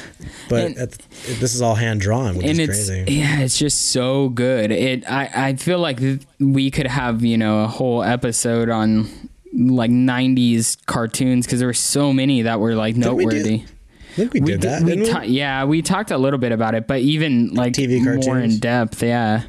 But 0.49 0.77
And- 0.77 0.99
this 1.41 1.55
is 1.55 1.63
all 1.63 1.75
hand 1.77 2.01
drawn, 2.01 2.37
which 2.37 2.47
and 2.47 2.61
is 2.61 2.69
it's 2.69 2.89
crazy. 2.91 3.15
yeah, 3.21 3.41
it's 3.41 3.59
just 3.59 3.91
so 3.91 4.29
good. 4.29 4.71
It 4.71 5.09
I 5.11 5.31
I 5.35 5.55
feel 5.57 5.79
like 5.79 6.01
we 6.39 6.71
could 6.71 6.87
have 6.87 7.25
you 7.25 7.39
know 7.39 7.65
a 7.65 7.69
whole 7.69 8.03
episode 8.03 8.69
on 8.69 9.09
like 9.55 9.91
90s 9.91 10.77
cartoons 10.87 11.47
because 11.47 11.59
there 11.59 11.69
were 11.69 11.75
so 11.75 12.13
many 12.13 12.43
that 12.43 12.59
were 12.61 12.75
like 12.75 12.97
noteworthy. 12.97 13.63
I 14.13 14.15
think 14.15 14.35
we 14.35 14.41
did 14.41 14.61
that. 14.63 14.83
we 14.83 14.91
didn't 14.91 15.05
we? 15.05 15.11
ta- 15.11 15.23
yeah, 15.23 15.65
we 15.65 15.81
talked 15.81 16.11
a 16.11 16.19
little 16.19 16.39
bit 16.39 16.53
about 16.53 16.75
it, 16.75 16.87
but 16.87 17.01
even 17.01 17.55
like 17.55 17.73
TV 17.73 18.03
more 18.03 18.15
cartoons? 18.15 18.55
in 18.55 18.61
depth, 18.61 19.03
yeah. 19.03 19.45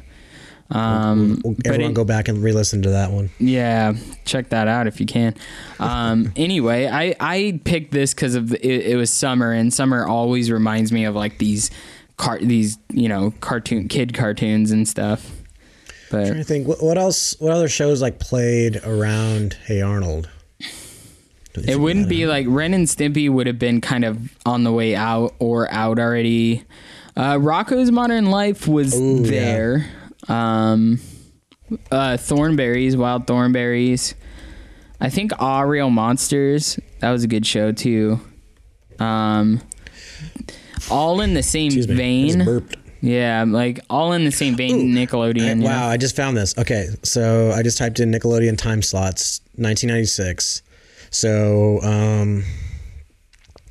Um, 0.70 1.40
Well, 1.44 1.54
Everyone 1.66 1.90
it- 1.90 1.94
go 1.94 2.04
back 2.04 2.28
and 2.28 2.42
re-listen 2.42 2.82
to 2.82 2.90
that 2.90 3.10
one. 3.10 3.30
yeah, 3.38 3.94
check 4.24 4.48
that 4.48 4.66
out 4.66 4.86
if 4.86 4.98
you 5.00 5.06
can. 5.06 5.34
Um, 5.78 6.32
anyway, 6.36 6.86
I 6.86 7.14
I 7.20 7.60
picked 7.64 7.92
this 7.92 8.14
because 8.14 8.34
of 8.34 8.48
the, 8.48 8.66
it, 8.66 8.92
it 8.92 8.96
was 8.96 9.10
summer, 9.10 9.52
and 9.52 9.72
summer 9.72 10.06
always 10.06 10.50
reminds 10.50 10.90
me 10.92 11.04
of 11.04 11.14
like 11.14 11.38
these 11.38 11.70
car 12.16 12.38
these 12.40 12.78
you 12.92 13.08
know 13.08 13.32
cartoon 13.40 13.88
kid 13.88 14.14
cartoons 14.14 14.70
and 14.70 14.88
stuff. 14.88 15.30
But 16.10 16.30
I 16.32 16.42
think 16.42 16.66
what, 16.66 16.82
what 16.82 16.96
else? 16.96 17.34
What 17.40 17.52
other 17.52 17.68
shows 17.68 18.00
like 18.00 18.18
played 18.18 18.76
around 18.84 19.54
Hey 19.66 19.80
Arnold? 19.82 20.28
it 21.56 21.78
wouldn't 21.78 22.08
be 22.08 22.26
like 22.26 22.46
Ren 22.48 22.74
and 22.74 22.86
Stimpy 22.86 23.30
would 23.30 23.46
have 23.46 23.58
been 23.60 23.80
kind 23.80 24.04
of 24.04 24.36
on 24.44 24.64
the 24.64 24.72
way 24.72 24.96
out 24.96 25.34
or 25.38 25.70
out 25.72 25.98
already. 26.00 26.64
Uh, 27.16 27.34
Rocko's 27.34 27.92
Modern 27.92 28.26
Life 28.26 28.66
was 28.66 28.92
Ooh, 29.00 29.22
yeah. 29.24 29.84
Um, 30.28 31.00
uh, 31.90 32.16
Thornberrys, 32.16 32.96
Wild 32.96 33.26
Thornberrys. 33.26 34.14
I 35.00 35.10
think 35.10 35.32
Aw 35.40 35.60
Real 35.62 35.90
Monsters. 35.90 36.78
That 37.00 37.10
was 37.10 37.24
a 37.24 37.26
good 37.28 37.46
show 37.46 37.72
too. 37.72 38.20
Um, 38.98 39.60
all 40.90 41.20
in 41.20 41.34
the 41.34 41.42
same 41.42 41.66
Excuse 41.66 41.86
vein. 41.86 42.66
Yeah, 43.00 43.44
like 43.46 43.80
all 43.90 44.12
in 44.12 44.24
the 44.24 44.30
same 44.30 44.56
vein. 44.56 44.94
Nickelodeon. 44.94 45.42
I- 45.60 45.62
yeah. 45.62 45.80
wow, 45.82 45.88
I 45.88 45.96
just 45.98 46.16
found 46.16 46.36
this. 46.36 46.56
Okay, 46.56 46.88
so 47.02 47.50
I 47.52 47.62
just 47.62 47.76
typed 47.76 48.00
in 48.00 48.10
Nickelodeon 48.10 48.56
time 48.56 48.80
slots, 48.80 49.40
1996. 49.56 50.62
So 51.10 51.80
um, 51.82 52.44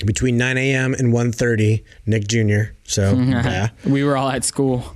between 0.05 0.37
9 0.37 0.57
a.m. 0.57 0.93
and 0.93 1.11
1:30, 1.13 1.83
Nick 2.05 2.27
Jr. 2.27 2.73
So 2.83 3.13
yeah, 3.17 3.69
We 3.87 4.03
were 4.03 4.17
all 4.17 4.29
at 4.29 4.43
school. 4.43 4.95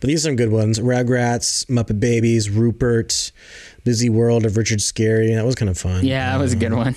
But 0.00 0.08
these 0.08 0.20
are 0.24 0.28
some 0.28 0.36
good 0.36 0.50
ones: 0.50 0.78
Rugrats, 0.78 1.66
Muppet 1.66 2.00
Babies, 2.00 2.50
Rupert, 2.50 3.32
Busy 3.84 4.08
World 4.08 4.44
of 4.46 4.56
Richard 4.56 4.78
Scarry. 4.80 5.34
That 5.34 5.44
was 5.44 5.54
kind 5.54 5.68
of 5.70 5.78
fun. 5.78 6.04
Yeah, 6.04 6.32
that 6.32 6.42
was 6.42 6.52
a 6.52 6.56
good 6.56 6.72
one. 6.74 6.94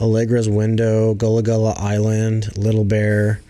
Allegra's 0.00 0.48
Window, 0.48 1.14
Gullah 1.14 1.42
Gullah 1.42 1.74
Island, 1.78 2.56
Little 2.56 2.84
Bear. 2.84 3.40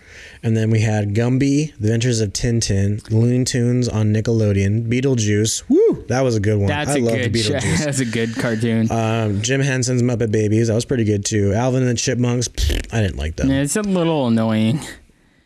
And 0.43 0.55
then 0.55 0.69
we 0.69 0.81
had 0.81 1.15
Gumby, 1.15 1.75
The 1.77 1.87
Adventures 1.87 2.21
of 2.21 2.31
Tintin, 2.31 3.01
Looney 3.11 3.43
Tunes 3.43 3.89
on 3.89 4.13
Nickelodeon, 4.13 4.87
Beetlejuice. 4.87 5.63
Woo, 5.67 6.05
that 6.07 6.21
was 6.21 6.35
a 6.35 6.39
good 6.39 6.57
one. 6.59 6.67
That's 6.67 6.91
I 6.91 6.97
a 6.99 7.01
love 7.01 7.15
good. 7.15 7.33
Beetlejuice. 7.33 7.83
That's 7.85 7.99
a 7.99 8.05
good 8.05 8.35
cartoon. 8.35 8.89
um, 8.91 9.41
Jim 9.41 9.61
Henson's 9.61 10.03
Muppet 10.03 10.31
Babies. 10.31 10.67
That 10.67 10.75
was 10.75 10.85
pretty 10.85 11.03
good 11.05 11.25
too. 11.25 11.53
Alvin 11.53 11.81
and 11.81 11.89
the 11.91 11.95
Chipmunks. 11.95 12.47
I 12.93 13.01
didn't 13.01 13.17
like 13.17 13.35
them. 13.35 13.49
it's 13.51 13.75
a 13.75 13.81
little 13.81 14.27
annoying. 14.27 14.79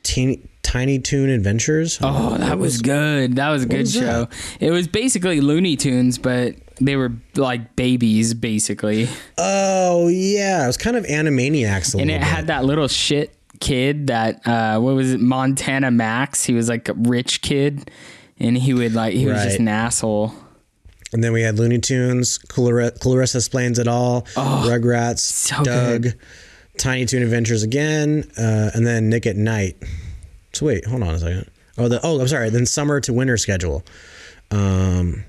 Teeny, 0.03 0.41
Tiny 0.71 0.99
Toon 0.99 1.29
Adventures. 1.29 1.99
Oh, 2.01 2.37
that 2.37 2.57
was 2.57 2.81
good. 2.81 3.35
That 3.35 3.49
was 3.49 3.63
a 3.63 3.65
good 3.65 3.81
was 3.81 3.93
show. 3.93 4.29
It 4.61 4.71
was 4.71 4.87
basically 4.87 5.41
Looney 5.41 5.75
Tunes, 5.75 6.17
but 6.17 6.55
they 6.79 6.95
were 6.95 7.11
like 7.35 7.75
babies, 7.75 8.33
basically. 8.33 9.09
Oh 9.37 10.07
yeah, 10.07 10.63
it 10.63 10.67
was 10.67 10.77
kind 10.77 10.95
of 10.95 11.03
Animaniacs 11.05 11.93
a 11.93 11.97
And 11.99 12.09
it 12.09 12.19
bit. 12.21 12.23
had 12.23 12.47
that 12.47 12.63
little 12.63 12.87
shit 12.87 13.35
kid 13.59 14.07
that 14.07 14.47
uh 14.47 14.79
what 14.79 14.95
was 14.95 15.13
it 15.13 15.19
montana 15.19 15.91
max 15.91 16.43
he 16.43 16.51
was 16.51 16.67
like 16.67 16.89
a 16.89 16.93
rich 16.93 17.43
kid 17.43 17.91
and 18.39 18.57
he 18.57 18.73
would 18.73 18.95
like 18.95 19.13
he 19.13 19.27
was 19.27 19.43
just 19.43 19.59
an 19.59 19.67
asshole 19.67 20.33
And 21.13 21.23
then 21.23 21.31
we 21.31 21.43
had 21.43 21.59
Looney 21.59 21.77
Tunes, 21.77 22.39
Clarissa, 22.39 22.97
Clarissa 22.97 23.37
Explains 23.37 23.77
It 23.77 23.87
All, 23.87 24.23
Rugrats, 24.33 25.19
so 25.19 25.61
Doug, 25.63 26.01
good. 26.03 26.19
Tiny 26.77 27.05
Toon 27.05 27.21
Adventures 27.21 27.61
again, 27.61 28.23
uh, 28.37 28.71
and 28.73 28.87
then 28.87 29.09
Nick 29.09 29.27
at 29.27 29.35
Night. 29.35 29.75
So 30.53 30.65
wait, 30.65 30.85
hold 30.85 31.03
on 31.03 31.15
a 31.15 31.19
second. 31.19 31.49
Oh, 31.77 31.87
the 31.87 31.99
oh, 32.03 32.19
I'm 32.19 32.27
sorry. 32.27 32.49
Then 32.49 32.65
summer 32.65 32.99
to 33.01 33.13
winter 33.13 33.37
schedule. 33.37 33.83
Um, 34.51 35.23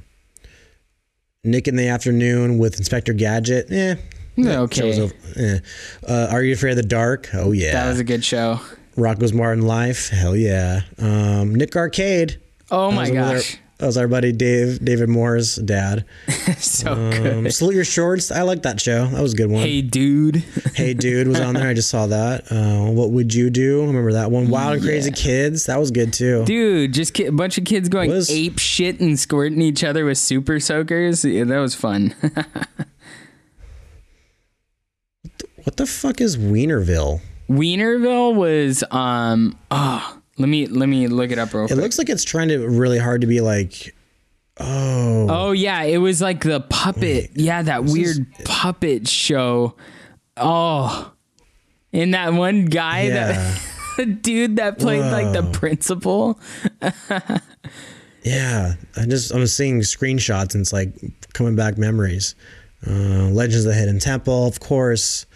Nick 1.45 1.69
in 1.69 1.77
the 1.77 1.89
afternoon 1.89 2.59
with 2.59 2.79
Inspector 2.79 3.13
Gadget. 3.15 3.67
Yeah. 3.71 3.95
that 4.37 4.59
Okay. 4.61 5.11
eh. 5.37 5.59
Uh, 6.07 6.29
Are 6.31 6.43
you 6.43 6.55
afraid 6.55 6.71
of 6.73 6.77
the 6.77 6.83
dark? 6.83 7.29
Oh 7.35 7.53
yeah. 7.53 7.73
that 7.73 7.89
was 7.89 7.99
a 8.01 8.05
good 8.05 8.25
show 8.25 8.61
Rocko's 8.97 9.33
Modern 9.33 9.63
Life. 9.63 10.09
Hell 10.11 10.37
yeah. 10.37 10.83
Um, 10.99 11.55
Nick 11.55 11.77
Arcade. 11.77 12.41
oh 12.71 12.91
my 12.91 13.11
gosh 13.11 13.59
that 13.83 13.87
was 13.88 13.97
our 13.99 14.07
buddy 14.07 14.31
Dave 14.31 14.79
David 14.85 15.09
Moore's 15.09 15.57
dad. 15.57 16.05
so 16.59 16.92
Um, 16.92 17.11
good 17.42 17.53
Salute 17.53 17.75
Your 17.75 17.85
Shorts. 17.85 18.31
I 18.31 18.42
like 18.42 18.62
that 18.62 18.81
show. 18.81 19.07
That 19.09 19.21
was 19.21 19.33
a 19.35 19.37
good 19.37 19.51
one. 19.51 19.62
hey 19.64 19.83
dude 19.83 20.37
Hey 20.77 20.95
Dude 20.95 21.27
was 21.27 21.40
on 21.40 21.55
there. 21.55 21.66
I 21.68 21.75
just 21.75 21.90
saw 21.90 22.07
that. 22.07 22.45
Uh, 22.53 22.92
what 22.92 23.11
would 23.11 23.35
you 23.35 23.51
do? 23.51 23.81
Remember 23.85 24.12
that 24.12 24.31
one? 24.31 24.49
Wild 24.51 24.75
and 24.75 24.83
Crazy 24.85 25.11
Kids. 25.11 25.66
That 25.66 25.81
was 25.81 25.90
good 25.90 26.12
too. 26.12 26.45
dude 26.45 26.95
just 26.95 27.18
a 27.18 27.31
bunch 27.31 27.59
of 27.59 27.64
kids 27.64 27.88
going 27.88 28.09
Was- 28.09 28.31
ape 28.31 28.61
shit 28.61 29.01
and 29.01 29.18
squirting 29.18 29.61
each 29.61 29.83
other 29.83 30.05
with 30.05 30.16
super 30.18 30.61
soakers 30.61 31.25
yeah, 31.25 31.42
that 31.42 31.59
was 31.59 31.75
fun 31.75 32.14
What 35.64 35.77
the 35.77 35.87
fuck 35.87 36.21
is 36.21 36.37
Wienerville? 36.37 37.21
wienerville 37.51 38.35
was 38.37 38.83
um 38.92 39.59
oh 39.73 40.18
let 40.38 40.49
me 40.49 40.66
let 40.66 40.88
me 40.88 41.07
look 41.09 41.31
it 41.31 41.38
up 41.38 41.53
real 41.53 41.64
It 41.64 41.68
quick 41.68 41.79
looks 41.79 41.99
like 41.99 42.09
it's 42.09 42.25
trying 42.25 42.49
to 42.49 42.66
really 42.68 42.99
hard 42.99 43.21
to 43.21 43.27
be 43.27 43.40
like, 43.40 43.95
oh, 44.59 45.27
Oh 45.31 45.53
yeah, 45.53 45.83
it 45.83 45.99
was 45.99 46.21
like 46.21 46.42
the 46.42 46.61
puppet. 46.61 47.31
yeah, 47.35 47.62
that 47.62 47.85
weird 47.85 48.27
puppet 48.45 49.09
show. 49.09 49.75
Oh, 50.37 51.12
and 51.92 52.14
that 52.14 52.33
one 52.33 52.64
guy 52.66 53.03
yeah, 53.03 53.33
that 53.33 53.62
the 53.99 54.07
dude 54.07 54.57
that 54.57 54.79
played 54.79 55.01
like 55.01 55.33
the 55.33 55.42
principal. 55.53 56.40
yeah. 58.23 58.75
I 58.97 59.05
just 59.07 59.33
I'm 59.35 59.47
seeing 59.47 59.81
screenshots 59.81 60.55
and 60.55 60.62
it's 60.62 60.73
like 60.73 60.92
coming 61.33 61.57
back 61.57 61.79
memories. 61.79 62.35
Uh, 62.87 63.29
Legends 63.29 63.64
of 63.64 63.73
the 63.73 63.79
Hidden 63.79 63.99
Temple, 64.01 64.47
of 64.47 64.61
course. 64.61 65.27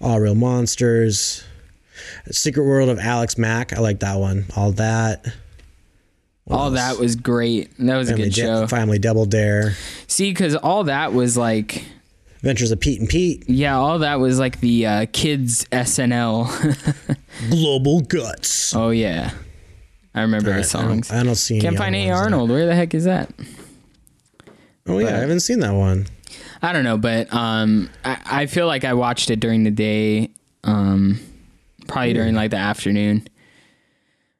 All 0.00 0.18
Real 0.20 0.34
Monsters. 0.34 1.44
Secret 2.30 2.64
World 2.64 2.88
of 2.88 2.98
Alex 2.98 3.38
Mack. 3.38 3.72
I 3.72 3.80
like 3.80 4.00
that 4.00 4.16
one. 4.18 4.46
All 4.56 4.72
that. 4.72 5.26
all 6.50 6.70
that 6.72 6.98
was 6.98 7.14
great. 7.16 7.70
That 7.78 7.96
was 7.96 8.10
a 8.10 8.14
good 8.14 8.32
Da- 8.32 8.42
show. 8.42 8.66
Family 8.66 8.98
Double 8.98 9.26
Dare. 9.26 9.74
See, 10.06 10.30
because 10.30 10.54
all 10.56 10.84
that 10.84 11.12
was 11.12 11.36
like, 11.36 11.84
Adventures 12.36 12.70
of 12.70 12.78
Pete 12.80 13.00
and 13.00 13.08
Pete. 13.08 13.44
yeah, 13.48 13.76
all 13.76 13.98
that 14.00 14.20
was 14.20 14.38
like 14.38 14.60
the 14.60 14.86
uh, 14.86 15.06
kids 15.12 15.64
SNL. 15.72 17.16
Global 17.50 18.00
Guts. 18.00 18.74
oh 18.76 18.90
yeah, 18.90 19.32
I 20.14 20.22
remember 20.22 20.46
the 20.46 20.50
Alright, 20.52 20.74
I 20.74 20.78
don't- 20.82 21.04
songs. 21.04 21.10
I 21.10 21.22
don't, 21.24 21.34
see 21.34 21.54
any 21.56 21.62
Can't 21.62 21.76
find 21.76 21.94
A. 21.96 21.98
ones 21.98 22.08
there. 22.08 22.16
Arnold. 22.16 22.50
Where 22.50 22.66
the 22.66 22.74
heck 22.74 22.94
is 22.94 23.04
that? 23.04 23.30
Oh 24.86 24.98
yeah, 25.00 25.08
I 25.08 25.20
haven't 25.20 25.40
seen 25.40 25.60
that 25.60 25.74
one. 25.74 26.06
I 26.62 26.72
don't 26.72 26.84
know, 26.84 26.96
but 26.96 27.32
um, 27.32 27.90
I, 28.04 28.18
I 28.24 28.46
feel 28.46 28.66
like 28.66 28.84
I 28.84 28.94
watched 28.94 29.30
it 29.30 29.38
during 29.40 29.64
the 29.64 29.70
day, 29.70 30.30
um, 30.64 31.20
probably 31.88 32.12
during 32.12 32.34
like 32.34 32.50
the 32.50 32.56
afternoon. 32.58 33.26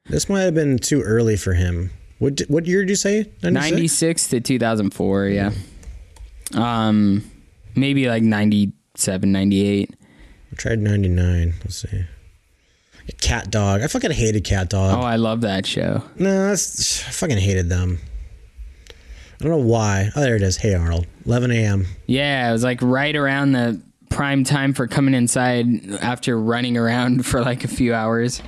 This 0.05 0.29
might 0.29 0.41
have 0.41 0.55
been 0.55 0.79
too 0.79 1.01
early 1.01 1.35
for 1.35 1.53
him. 1.53 1.91
What 2.19 2.41
what 2.47 2.65
year 2.65 2.81
did 2.81 2.89
you 2.89 2.95
say? 2.95 3.31
96? 3.43 3.71
96 3.71 4.27
to 4.29 4.39
2004, 4.41 5.27
yeah. 5.27 5.51
Um, 6.55 7.29
maybe 7.75 8.07
like 8.07 8.23
97, 8.23 9.31
98. 9.31 9.95
I 10.51 10.55
tried 10.55 10.79
99. 10.79 11.53
Let's 11.63 11.75
see. 11.75 12.05
Cat 13.21 13.49
Dog. 13.51 13.81
I 13.81 13.87
fucking 13.87 14.11
hated 14.11 14.43
Cat 14.43 14.69
Dog. 14.69 14.97
Oh, 14.97 15.01
I 15.01 15.15
love 15.15 15.41
that 15.41 15.65
show. 15.65 16.03
No, 16.17 16.47
that's, 16.47 17.07
I 17.07 17.11
fucking 17.11 17.37
hated 17.37 17.69
them. 17.69 17.99
I 19.39 19.43
don't 19.43 19.51
know 19.51 19.65
why. 19.65 20.09
Oh, 20.15 20.21
there 20.21 20.35
it 20.35 20.41
is. 20.41 20.57
Hey 20.57 20.73
Arnold. 20.75 21.07
11 21.25 21.51
a.m. 21.51 21.85
Yeah, 22.07 22.49
it 22.49 22.51
was 22.51 22.63
like 22.63 22.81
right 22.81 23.15
around 23.15 23.53
the 23.53 23.81
prime 24.09 24.43
time 24.43 24.73
for 24.73 24.87
coming 24.87 25.13
inside 25.13 25.91
after 26.01 26.39
running 26.39 26.77
around 26.77 27.25
for 27.25 27.41
like 27.41 27.63
a 27.63 27.67
few 27.67 27.93
hours. 27.93 28.41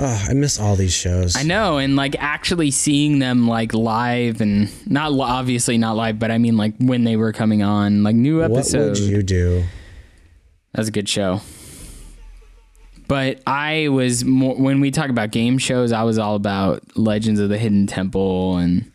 Oh, 0.00 0.26
I 0.28 0.32
miss 0.34 0.60
all 0.60 0.76
these 0.76 0.92
shows. 0.94 1.34
I 1.36 1.42
know, 1.42 1.78
and 1.78 1.96
like 1.96 2.14
actually 2.20 2.70
seeing 2.70 3.18
them 3.18 3.48
like 3.48 3.74
live 3.74 4.40
and 4.40 4.70
not 4.88 5.12
li- 5.12 5.22
obviously 5.22 5.76
not 5.76 5.96
live, 5.96 6.20
but 6.20 6.30
I 6.30 6.38
mean 6.38 6.56
like 6.56 6.74
when 6.78 7.02
they 7.02 7.16
were 7.16 7.32
coming 7.32 7.62
on, 7.64 8.04
like 8.04 8.14
new 8.14 8.42
episodes. 8.42 9.00
What 9.00 9.06
would 9.06 9.16
you 9.16 9.22
do? 9.24 9.64
That 10.72 10.82
was 10.82 10.88
a 10.88 10.92
good 10.92 11.08
show. 11.08 11.40
But 13.08 13.40
I 13.46 13.88
was 13.88 14.24
more 14.24 14.54
when 14.54 14.80
we 14.80 14.92
talk 14.92 15.08
about 15.08 15.32
game 15.32 15.58
shows, 15.58 15.90
I 15.90 16.04
was 16.04 16.18
all 16.18 16.36
about 16.36 16.96
Legends 16.96 17.40
of 17.40 17.48
the 17.48 17.58
Hidden 17.58 17.88
Temple 17.88 18.58
and 18.58 18.92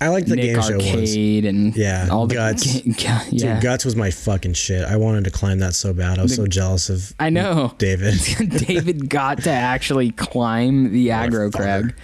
I 0.00 0.08
like 0.08 0.26
the 0.26 0.36
Nick 0.36 0.54
game 0.54 0.62
show 0.62 0.78
ones. 0.78 1.14
And 1.14 1.76
Yeah, 1.76 2.08
all 2.10 2.26
the 2.26 2.34
Guts. 2.36 2.80
ga- 2.82 3.24
Dude, 3.30 3.40
yeah. 3.40 3.60
Guts 3.60 3.84
was 3.84 3.96
my 3.96 4.10
fucking 4.10 4.52
shit. 4.54 4.84
I 4.84 4.96
wanted 4.96 5.24
to 5.24 5.30
climb 5.30 5.58
that 5.58 5.74
so 5.74 5.92
bad. 5.92 6.18
I 6.18 6.22
was 6.22 6.36
so 6.36 6.46
jealous 6.46 6.88
of 6.88 7.12
I 7.18 7.30
know. 7.30 7.74
David. 7.78 8.14
David 8.66 9.08
got 9.08 9.42
to 9.42 9.50
actually 9.50 10.12
climb 10.12 10.92
the 10.92 11.08
aggro 11.08 11.52
crag. 11.52 11.94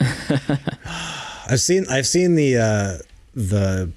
I've 1.48 1.60
seen 1.60 1.86
I've 1.90 2.06
seen 2.06 2.34
the 2.34 2.56
uh 2.58 2.98
the 3.34 3.90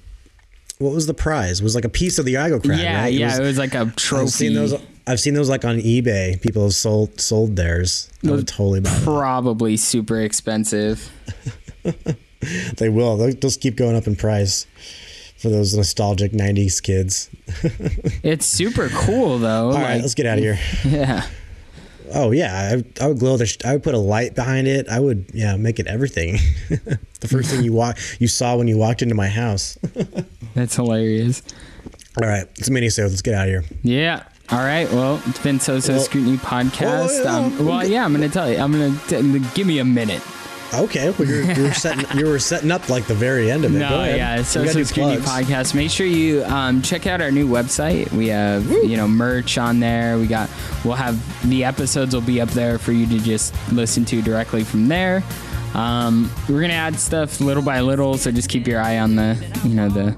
what 0.78 0.94
was 0.94 1.06
the 1.06 1.14
prize? 1.14 1.60
It 1.60 1.64
was 1.64 1.74
like 1.74 1.84
a 1.84 1.88
piece 1.90 2.18
of 2.18 2.24
the 2.24 2.34
aggro 2.34 2.62
crag. 2.64 2.78
yeah, 2.80 3.00
right? 3.02 3.12
It 3.12 3.18
yeah, 3.18 3.26
was- 3.26 3.38
it 3.38 3.42
was 3.42 3.58
like 3.58 3.74
a 3.74 3.92
trophy. 3.96 4.22
I've 4.22 4.30
seen 4.30 4.54
those. 4.54 4.74
I've 5.06 5.18
seen 5.20 5.34
those 5.34 5.48
like 5.50 5.64
on 5.64 5.78
eBay. 5.78 6.40
People 6.40 6.62
have 6.62 6.74
sold 6.74 7.20
sold 7.20 7.56
theirs. 7.56 8.08
I 8.24 8.30
would 8.30 8.46
totally 8.46 8.80
buy. 8.80 8.96
Probably 9.02 9.76
super 9.76 10.20
expensive. 10.20 11.10
They 12.76 12.88
will. 12.88 13.16
They'll 13.16 13.32
just 13.32 13.60
keep 13.60 13.76
going 13.76 13.96
up 13.96 14.06
in 14.06 14.16
price 14.16 14.66
for 15.36 15.48
those 15.48 15.74
nostalgic 15.76 16.32
'90s 16.32 16.82
kids. 16.82 17.28
It's 18.22 18.46
super 18.46 18.88
cool 18.90 19.38
though. 19.38 19.66
All 19.68 19.72
like, 19.72 19.82
right, 19.84 20.00
let's 20.00 20.14
get 20.14 20.26
out 20.26 20.38
of 20.38 20.44
here. 20.44 20.58
yeah. 20.84 21.26
Oh 22.12 22.30
yeah, 22.32 22.72
I, 23.00 23.04
I 23.04 23.08
would 23.08 23.18
glow 23.18 23.36
the. 23.36 23.46
sh- 23.46 23.58
I 23.64 23.72
would 23.74 23.82
put 23.82 23.94
a 23.94 23.98
light 23.98 24.34
behind 24.34 24.66
it. 24.66 24.88
I 24.88 25.00
would 25.00 25.26
yeah 25.32 25.56
make 25.56 25.78
it 25.78 25.86
everything. 25.86 26.38
the 27.20 27.28
first 27.28 27.50
thing 27.50 27.62
you 27.62 27.72
walk 27.72 27.98
you 28.18 28.28
saw 28.28 28.56
when 28.56 28.68
you 28.68 28.76
walked 28.78 29.02
into 29.02 29.14
my 29.14 29.28
house. 29.28 29.78
That's 30.54 30.76
hilarious. 30.76 31.42
All 32.20 32.28
right, 32.28 32.46
it's 32.56 32.68
a 32.68 32.72
mini 32.72 32.88
so 32.90 33.04
Let's 33.04 33.22
get 33.22 33.34
out 33.34 33.48
of 33.48 33.50
here. 33.50 33.64
Yeah. 33.82 34.24
All 34.50 34.58
right. 34.58 34.90
Well, 34.90 35.22
it's 35.26 35.38
been 35.38 35.60
So 35.60 35.78
So 35.78 35.92
Well- 35.94 36.02
Scrutiny 36.02 36.36
podcast. 36.38 37.20
Oh, 37.20 37.22
yeah, 37.22 37.36
um, 37.36 37.66
well, 37.66 37.86
yeah, 37.86 38.04
I'm 38.04 38.12
going 38.12 38.28
to 38.28 38.32
tell 38.34 38.50
you. 38.50 38.58
I'm 38.58 38.72
going 38.72 38.98
to 38.98 39.38
give 39.54 39.64
me 39.66 39.78
a 39.78 39.84
minute. 39.84 40.20
Okay, 40.72 41.10
well, 41.10 41.26
you're, 41.28 41.42
you 41.52 41.62
were 41.64 41.72
setting 41.74 42.18
you 42.18 42.26
were 42.26 42.38
setting 42.38 42.70
up 42.70 42.88
like 42.88 43.06
the 43.06 43.14
very 43.14 43.50
end 43.50 43.64
of 43.64 43.74
it. 43.74 43.80
Go 43.80 43.88
No, 43.88 44.00
ahead. 44.02 44.16
yeah, 44.16 44.42
So 44.42 44.60
We 44.60 44.66
gotta 44.66 44.78
So 44.84 44.92
Scrutiny 44.92 45.20
plugs. 45.20 45.48
podcast. 45.48 45.74
Make 45.74 45.90
sure 45.90 46.06
you 46.06 46.44
um, 46.44 46.80
check 46.82 47.06
out 47.06 47.20
our 47.20 47.30
new 47.32 47.48
website. 47.48 48.10
We 48.12 48.28
have 48.28 48.70
you 48.70 48.96
know 48.96 49.08
merch 49.08 49.58
on 49.58 49.80
there. 49.80 50.18
We 50.18 50.26
got 50.26 50.48
we'll 50.84 50.94
have 50.94 51.18
the 51.48 51.64
episodes 51.64 52.14
will 52.14 52.22
be 52.22 52.40
up 52.40 52.50
there 52.50 52.78
for 52.78 52.92
you 52.92 53.06
to 53.06 53.18
just 53.18 53.54
listen 53.72 54.04
to 54.06 54.22
directly 54.22 54.62
from 54.64 54.86
there. 54.88 55.22
Um, 55.74 56.30
we're 56.48 56.60
gonna 56.60 56.72
add 56.74 56.96
stuff 56.96 57.40
little 57.40 57.62
by 57.62 57.80
little, 57.80 58.16
so 58.16 58.30
just 58.30 58.48
keep 58.48 58.66
your 58.66 58.80
eye 58.80 58.98
on 58.98 59.16
the 59.16 59.36
you 59.64 59.74
know 59.74 59.88
the 59.88 60.16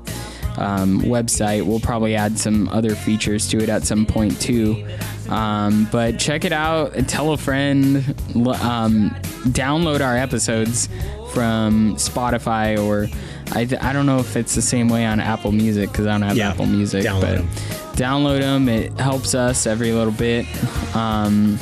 um, 0.58 1.00
website. 1.02 1.64
We'll 1.64 1.80
probably 1.80 2.14
add 2.14 2.38
some 2.38 2.68
other 2.68 2.94
features 2.94 3.48
to 3.48 3.58
it 3.62 3.68
at 3.68 3.84
some 3.84 4.06
point 4.06 4.40
too. 4.40 4.84
Um, 5.28 5.88
but 5.90 6.18
check 6.18 6.44
it 6.44 6.52
out. 6.52 6.92
Tell 7.08 7.32
a 7.32 7.36
friend. 7.36 7.96
Um, 8.36 9.10
download 9.48 10.00
our 10.04 10.16
episodes 10.16 10.88
from 11.32 11.94
Spotify 11.96 12.78
or 12.82 13.08
I, 13.54 13.62
I 13.80 13.92
don't 13.92 14.06
know 14.06 14.18
if 14.18 14.36
it's 14.36 14.54
the 14.54 14.62
same 14.62 14.88
way 14.88 15.04
on 15.06 15.20
Apple 15.20 15.52
Music 15.52 15.90
because 15.90 16.06
I 16.06 16.12
don't 16.12 16.22
have 16.22 16.36
Yeah, 16.36 16.50
Apple 16.50 16.66
Music. 16.66 17.04
download 17.04 17.20
but 17.20 17.38
'em. 17.38 17.48
download 17.96 18.40
them. 18.40 18.68
It 18.68 18.92
helps 18.98 19.34
us 19.34 19.66
every 19.66 19.92
little 19.92 20.12
bit. 20.12 20.46
Um, 20.94 21.58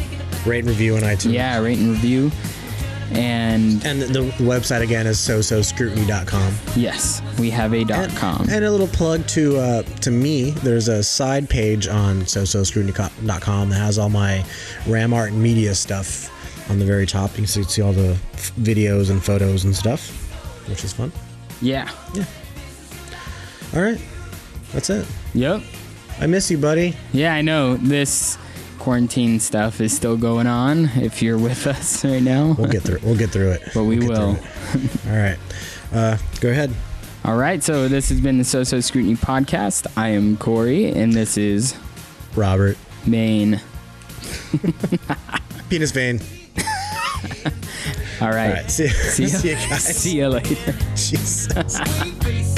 Rate 0.47 0.61
and 0.61 0.69
review 0.69 0.97
on 0.97 1.03
iTunes. 1.03 1.33
Yeah, 1.35 1.59
rate 1.61 1.79
and 1.79 1.91
review. 1.91 2.31
And 3.13 3.85
And 3.85 4.01
the, 4.03 4.07
the 4.07 4.21
website 4.45 4.83
again 4.83 5.07
is 5.07 5.19
sososcrutiny.com. 5.19 6.55
yes, 6.77 7.21
we 7.39 7.51
have 7.51 7.73
a 7.75 7.85
dot 7.85 8.05
And, 8.11 8.17
com. 8.17 8.47
and 8.51 8.65
a 8.65 8.71
little 8.71 8.87
plug 8.89 9.27
to 9.29 9.59
uh, 9.59 9.83
to 9.83 10.11
me. 10.11 10.51
There's 10.51 10.89
a 10.89 11.03
side 11.03 11.49
page 11.49 11.89
on 11.89 12.21
sososcrutiny.com 12.23 13.71
that 13.71 13.77
has 13.77 13.99
all 13.99 14.09
my 14.11 14.45
Ram 14.87 15.13
Art 15.13 15.33
and 15.33 15.43
media 15.43 15.75
stuff 15.75 16.31
on 16.71 16.79
the 16.79 16.85
very 16.85 17.07
top. 17.07 17.31
You 17.33 17.37
can 17.39 17.47
see, 17.47 17.63
see 17.65 17.83
all 17.83 17.93
the 17.93 18.17
f- 18.35 18.53
videos 18.57 19.11
and 19.11 19.23
photos 19.23 19.65
and 19.65 19.75
stuff, 19.75 20.11
which 20.69 20.85
is 20.85 20.93
fun. 20.93 21.11
yeah. 21.61 21.91
Yeah. 22.15 22.25
All 23.75 23.83
right, 23.83 24.01
that's 24.73 24.91
it. 24.91 25.07
Yep. 25.35 25.63
I 26.21 26.27
miss 26.27 26.51
you, 26.51 26.59
buddy. 26.59 26.97
Yeah, 27.13 27.35
I 27.35 27.41
know. 27.41 27.77
This 27.77 28.37
quarantine 28.81 29.39
stuff 29.39 29.81
is 29.81 29.95
still 29.95 30.17
going 30.17 30.49
on 30.49 30.87
if 30.97 31.23
you're 31.23 31.39
with 31.39 31.67
us 31.67 32.05
right 32.05 32.23
now. 32.23 32.57
We'll 32.59 32.69
get 32.71 32.83
through. 32.83 32.99
We'll 33.03 33.17
get 33.17 33.31
through 33.31 33.53
it. 33.53 33.63
But 33.73 33.85
we 33.85 33.99
We'll 33.99 34.09
will. 34.09 34.29
All 35.09 35.17
right, 35.17 35.39
uh, 35.93 36.17
go 36.41 36.51
ahead. 36.51 36.75
All 37.25 37.37
right, 37.37 37.63
so 37.63 37.87
this 37.87 38.09
has 38.09 38.21
been 38.21 38.39
the 38.39 38.45
So 38.45 38.65
So 38.65 38.81
Scrutiny 38.81 39.15
podcast. 39.15 39.87
I 39.97 40.09
am 40.09 40.37
Corey, 40.39 40.91
and 40.91 41.13
this 41.13 41.37
is 41.37 41.77
Robert. 42.35 42.77
Maine. 43.07 43.61
Penis 45.71 45.93
vein. 45.93 46.21
All 48.21 48.29
right. 48.29 48.49
All 48.49 48.53
right. 48.55 48.71
See, 48.71 48.89
See, 48.89 49.27
see 49.29 49.51
you 49.51 49.55
guys. 49.55 49.85
See 49.85 50.19
you 50.19 50.29
later. 50.29 50.73
Jesus. 50.95 52.50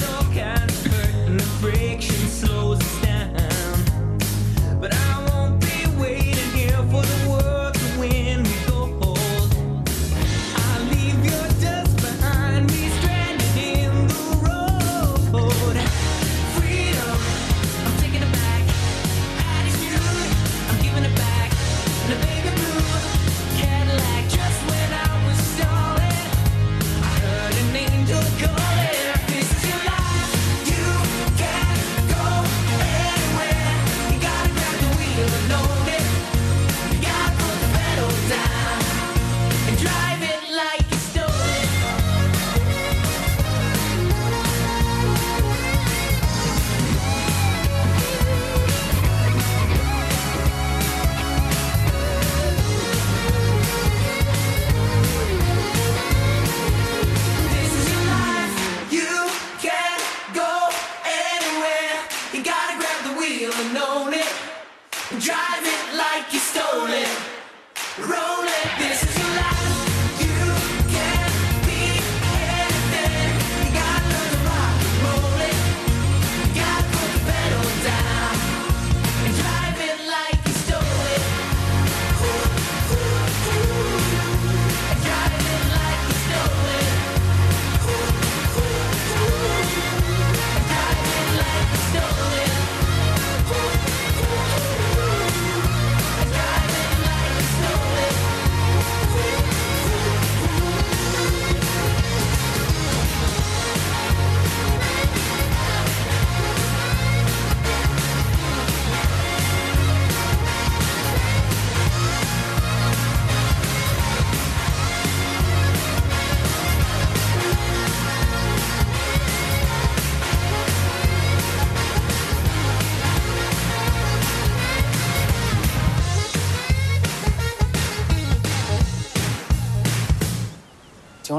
Like 66.54 67.08
you 67.98 68.21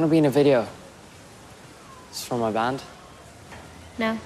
want 0.04 0.10
to 0.10 0.16
be 0.16 0.18
in 0.18 0.26
a 0.26 0.30
video? 0.30 0.68
It's 2.10 2.26
from 2.26 2.42
my 2.42 2.52
band. 2.52 2.84
No. 3.98 4.20